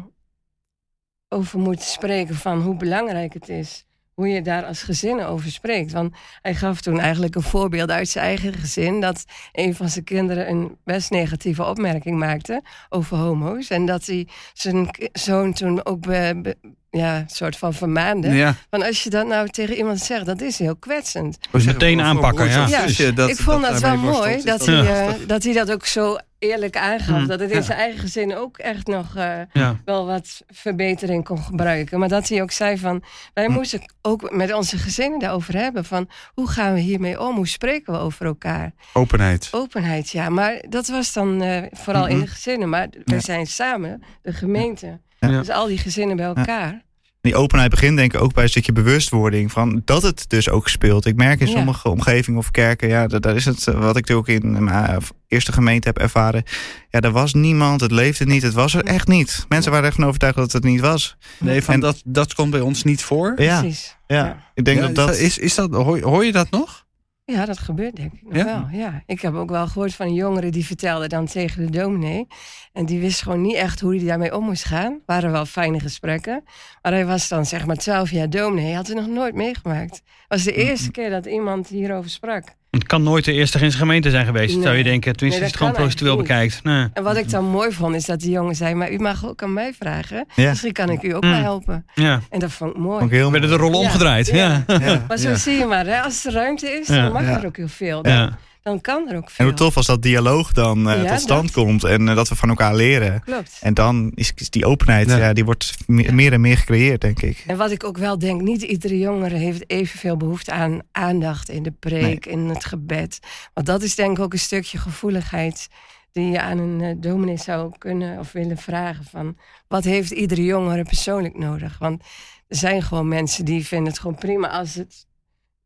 [1.34, 2.36] over moeten spreken.
[2.36, 3.86] Van hoe belangrijk het is.
[4.14, 5.92] Hoe je daar als gezin over spreekt.
[5.92, 9.02] Want hij gaf toen eigenlijk een voorbeeld uit zijn eigen gezin.
[9.02, 13.70] Dat een van zijn kinderen een best negatieve opmerking maakte over homo's.
[13.70, 16.56] En dat hij zijn zoon toen ook be-
[16.92, 18.30] ja, soort van vermaande.
[18.30, 21.38] ja, Van als je dat nou tegen iemand zegt, dat is heel kwetsend.
[21.52, 22.68] we zeggen Meteen aanpakken, ja.
[22.88, 26.18] zusje dat- ik vond dat, wel mooi dat, hij, eh, dat hij dat ook zo
[26.40, 27.20] eerlijk aangaf.
[27.20, 27.28] Mm.
[27.28, 27.62] Dat het in Ja.
[27.64, 29.80] zijn eigen gezin ook echt nog eh, Ja.
[29.86, 32.00] wel wat verbetering kon gebruiken.
[32.00, 33.52] Maar dat hij ook zei van, wij Hm.
[33.52, 35.86] moesten ook met onze gezinnen daarover hebben.
[35.86, 37.36] Van, hoe gaan we hiermee om?
[37.36, 38.72] Hoe spreken we over elkaar?
[38.94, 39.48] Openheid.
[39.52, 40.30] Openheid, ja.
[40.30, 42.26] Maar dat was dan eh, vooral in Mhm.
[42.26, 42.70] de gezinnen.
[42.70, 43.20] Maar we Ja.
[43.20, 45.00] zijn samen, de gemeente.
[45.30, 45.38] Ja.
[45.40, 46.82] Dus al die gezinnen bij elkaar.
[47.22, 50.70] Die openheid begint denk ik ook bij een stukje bewustwording van dat het dus ook
[50.70, 51.06] speelt.
[51.06, 51.52] Ik merk in Ja.
[51.54, 54.88] sommige omgevingen of kerken, ja, da- daar is het eh, wat ik ook in mijn
[54.90, 54.98] eh,
[55.28, 56.44] eerste gemeente heb ervaren.
[56.90, 59.46] Ja, er was niemand, het leefde niet, het was er echt niet.
[59.50, 61.18] Mensen waren ervan overtuigd dat het niet was.
[61.40, 63.34] Nee, van En- dat, dat komt bij ons niet voor.
[63.42, 63.96] Ja, Precies.
[64.08, 64.44] ja.
[64.54, 65.18] ik denk Ja, dat dat.
[65.18, 66.86] is, is dat hoor, hoor je dat nog?
[67.26, 68.46] Ja, dat gebeurt denk ik nog Ja?
[68.46, 68.80] wel.
[68.80, 69.04] Ja.
[69.06, 72.28] Ik heb ook wel gehoord van een jongere die vertelde dan tegen de dominee.
[72.74, 75.00] En die wist gewoon niet echt hoe hij daarmee om moest gaan.
[75.06, 76.44] waren wel fijne gesprekken.
[76.82, 78.66] Maar hij was dan zeg maar 12 jaar dominee.
[78.66, 80.02] Hij had het nog nooit meegemaakt.
[80.32, 82.44] Het was de eerste keer dat iemand hierover sprak.
[82.70, 85.16] Het kan nooit de eerste in zijn gemeente zijn geweest, zou je denken.
[85.16, 86.64] Tenminste, Nee, als je het gewoon eigenlijk bekijkt.
[86.64, 86.88] Nee.
[86.94, 88.74] En wat ik dan mooi vond is dat die jongen zei...
[88.76, 90.26] maar u mag ook aan mij vragen.
[90.36, 90.50] Ja.
[90.50, 91.30] Misschien kan ik u ook Mm.
[91.32, 91.86] wel helpen.
[91.94, 92.22] Ja.
[92.30, 93.00] En dat vond ik mooi.
[93.00, 93.86] Vond ik heel Werden de rollen Ja.
[93.86, 94.28] omgedraaid.
[94.28, 94.64] Ja.
[94.68, 94.80] Ja.
[94.80, 95.06] Ja.
[95.08, 95.36] Maar zo Ja.
[95.36, 97.02] zie je maar, hè, als er ruimte is, Ja.
[97.04, 97.40] dan mag Ja.
[97.40, 98.02] er ook heel veel.
[98.02, 98.38] Dan, Ja.
[98.62, 99.46] Dan kan er ook En veel.
[99.46, 101.52] hoe tof als dat dialoog dan eh, Ja, tot stand dat.
[101.66, 103.22] komt en eh, dat we van elkaar leren.
[103.24, 103.58] Klopt.
[103.62, 105.18] En dan is, is die openheid, Ja.
[105.18, 105.34] ja.
[105.34, 107.44] die wordt me- meer en meer gecreëerd, denk ik.
[107.48, 111.64] En wat ik ook wel denk, niet iedere jongere heeft evenveel behoefte aan aandacht in
[111.64, 113.20] de preek, in het gebed.
[113.54, 115.68] Want dat is denk ik ook een stukje gevoeligheid
[116.12, 119.06] die je aan een eh, dominee zou kunnen of willen vragen.
[119.06, 119.38] Van,
[119.68, 121.78] wat heeft iedere jongere persoonlijk nodig?
[121.80, 122.02] Want
[122.48, 125.06] er zijn gewoon mensen die vinden het gewoon prima als het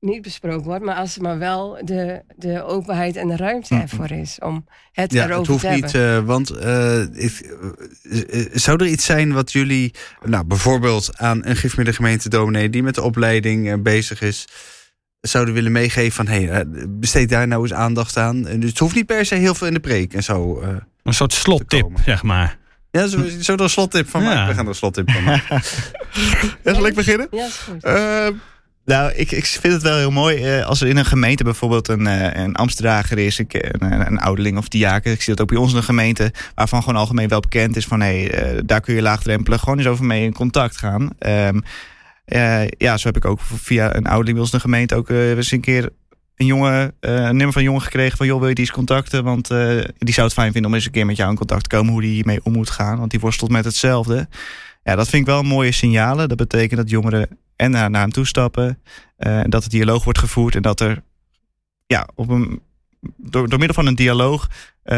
[0.06, 3.84] niet besproken wordt, maar als er maar wel de, de openheid en de ruimte Mhm.
[3.84, 5.86] ervoor is om het Ja, erover het hoeft te hebben.
[5.86, 7.58] niet, eh, want eh, ik-
[8.12, 9.94] eh, eh, zou er iets zijn wat jullie,
[10.24, 14.48] nou bijvoorbeeld aan een gifmiddengemeente dominee die met de opleiding bezig is,
[15.22, 18.48] zouden willen meegeven van hé, hey, besteed daar nou eens aandacht aan.
[18.48, 20.62] En dus het hoeft niet per se heel veel in de preek en zo.
[20.62, 20.70] eh.
[21.04, 22.58] Een soort slottip, zeg maar.
[22.92, 24.28] ja, zo, zo er een slottip van Ja.
[24.28, 24.48] maken.
[24.48, 25.62] We gaan er een slottip van maken.
[26.64, 27.28] Ja, zal ik beginnen?
[27.32, 27.84] Ja, is goed.
[28.86, 31.44] Eh, nou, ik, ik vind het wel heel mooi eh, als er in een gemeente
[31.44, 35.12] bijvoorbeeld een, eh, een is, een, een, een ouderling of diaken.
[35.12, 37.86] Ik zie dat ook bij ons in een gemeente, waarvan gewoon algemeen wel bekend is
[37.86, 41.10] van hé, eh, daar kun je laagdrempelig gewoon eens over mee in contact gaan.
[41.20, 41.60] Ehm,
[42.26, 45.10] eh, ja, zo heb ik ook via een ouderling bij ons in de gemeente ook
[45.10, 45.90] eh, eens een keer
[46.36, 48.74] een jongen, eh, een nummer van een jongen gekregen van joh, wil je die eens
[48.74, 49.24] contacten?
[49.24, 51.70] Want eh, die zou het fijn vinden om eens een keer met jou in contact
[51.70, 52.98] te komen hoe die hiermee om moet gaan.
[52.98, 54.28] Want die worstelt met hetzelfde.
[54.84, 56.30] Ja, dat vind ik wel mooie signalen.
[56.30, 58.80] Dat betekent dat jongeren en naar, naar hem toe stappen.
[59.18, 60.56] eh, en dat het dialoog wordt gevoerd.
[60.56, 61.02] En dat er
[61.88, 62.62] ja, op een,
[63.18, 64.48] door, door middel van een dialoog
[64.84, 64.98] eh,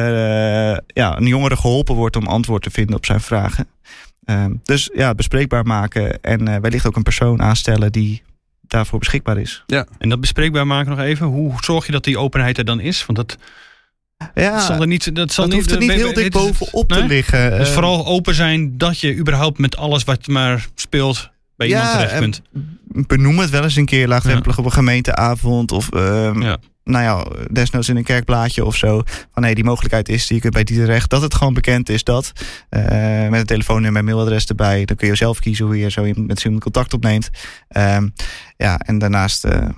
[0.87, 3.67] ja, een jongere geholpen wordt om antwoord te vinden op zijn vragen.
[4.25, 8.21] Ehm, dus ja, bespreekbaar maken en eh, wellicht ook een persoon aanstellen die
[8.61, 9.63] daarvoor beschikbaar is.
[9.97, 11.25] En dat bespreekbaar maken nog even.
[11.27, 13.05] Hoe zorg je dat die openheid er dan is?
[13.05, 13.37] Want dat
[14.35, 15.15] Ja, zal er niet...
[15.15, 17.07] Dat, zal dat niet, hoeft er niet heel dik bovenop te Nee?
[17.07, 17.57] liggen.
[17.57, 22.17] Dus vooral open zijn dat je überhaupt met alles wat maar speelt bij iemand terecht
[22.17, 22.41] kunt.
[23.07, 25.71] benoem het wel eens een keer laagdrempelig op een gemeenteavond.
[25.71, 26.57] Of ehm, Ja.
[26.83, 29.01] nou ja, desnoods in een kerkblaadje of zo.
[29.33, 31.09] Van nee, die mogelijkheid is, die je kunt bij die terecht.
[31.09, 32.31] Dat het gewoon bekend is dat.
[32.69, 34.85] eh, met een telefoonnummer en mailadres erbij.
[34.85, 37.29] Dan kun je zelf kiezen hoe je zo met iemand contact opneemt.
[37.67, 38.07] Ehm,
[38.57, 39.43] ja, en daarnaast...
[39.45, 39.69] eh,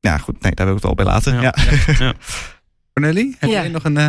[0.00, 1.40] ja, goed, nee, daar wil ik het al bij laten.
[1.40, 1.54] Ja.
[1.98, 2.14] Ja.
[2.94, 3.60] Cornelie, heb Ja.
[3.62, 4.06] jij nog een, eh,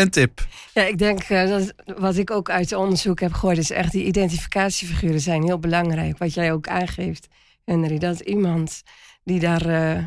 [0.00, 0.46] een tip?
[0.74, 4.04] Ja, ik denk eh, dat wat ik ook uit onderzoek heb gehoord, is echt die
[4.04, 6.18] identificatiefiguren zijn heel belangrijk.
[6.18, 7.28] Wat jij ook aangeeft,
[7.64, 8.82] Henry, dat iemand
[9.24, 10.04] die daar eh,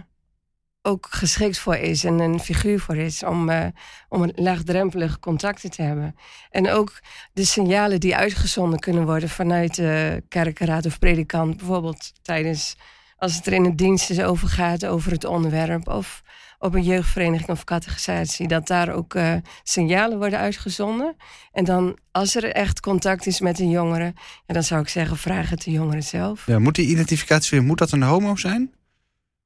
[0.82, 3.66] ook geschikt voor is en een figuur voor is om, eh,
[4.10, 6.16] om een laagdrempelige contacten te hebben.
[6.50, 7.00] En ook
[7.34, 12.76] de signalen die uitgezonden kunnen worden vanuit de kerkenraad of predikant, bijvoorbeeld tijdens
[13.18, 16.24] als het er in het dienst is over gaat, over het onderwerp, of
[16.64, 19.34] op een jeugdvereniging of catechisatie, dat daar ook eh,
[19.64, 21.16] signalen worden uitgezonden.
[21.52, 24.14] En dan, als er echt contact is met een jongere,
[24.46, 26.46] ja, dan zou ik zeggen, vraag het de jongere zelf.
[26.46, 28.72] Ja, moet die identificatie, moet dat een homo zijn?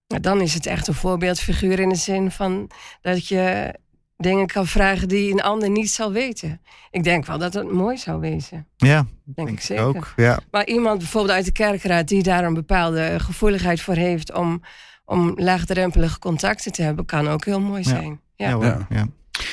[0.08, 2.70] Nou, dan is het echt een voorbeeldfiguur in de zin van
[3.02, 3.74] dat je
[4.18, 6.62] dingen kan vragen die een ander niet zal weten.
[6.92, 8.68] Ik denk wel dat het mooi zou wezen.
[8.76, 9.84] ja, Denk, ik zeker.
[9.84, 10.14] ook.
[10.16, 10.40] Ja.
[10.52, 14.62] Maar iemand bijvoorbeeld uit de kerkraad die daar een bepaalde gevoeligheid voor heeft om,
[15.08, 18.20] om laagdrempelige contacten te hebben, kan ook heel mooi zijn.
[18.36, 18.50] Ja.
[18.50, 18.66] Ja.
[18.66, 18.88] Ja.
[18.90, 19.08] ja.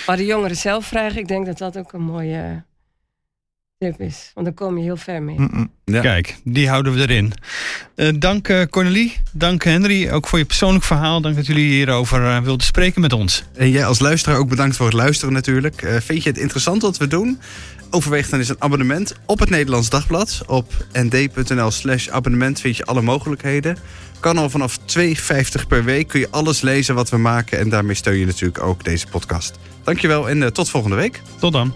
[0.07, 2.65] Maar de jongeren zelf vragen, ik denk dat dat ook een mooie
[3.79, 4.31] tip is.
[4.35, 5.37] Want dan kom je heel ver mee.
[5.85, 6.01] Ja.
[6.01, 7.33] Kijk, die houden we erin.
[7.95, 11.21] Eh, dank eh Cornelie, dank Henry, ook voor je persoonlijk verhaal.
[11.21, 13.45] Dank dat jullie hierover eh, wilden spreken met ons.
[13.55, 15.83] En jij als luisteraar ook bedankt voor het luisteren natuurlijk.
[15.83, 17.41] Eh, vind je het interessant wat we doen?
[17.95, 20.43] Overweeg dan eens een abonnement op het Nederlands Dagblad.
[20.47, 23.77] Op nd.nl slash abonnement vind je alle mogelijkheden.
[24.21, 26.09] Kan al vanaf 2,50 per week.
[26.09, 27.59] Kun je alles lezen wat we maken.
[27.59, 29.59] En daarmee steun je natuurlijk ook deze podcast.
[29.85, 31.23] Dankjewel en eh, tot volgende week.
[31.39, 31.75] Tot dan.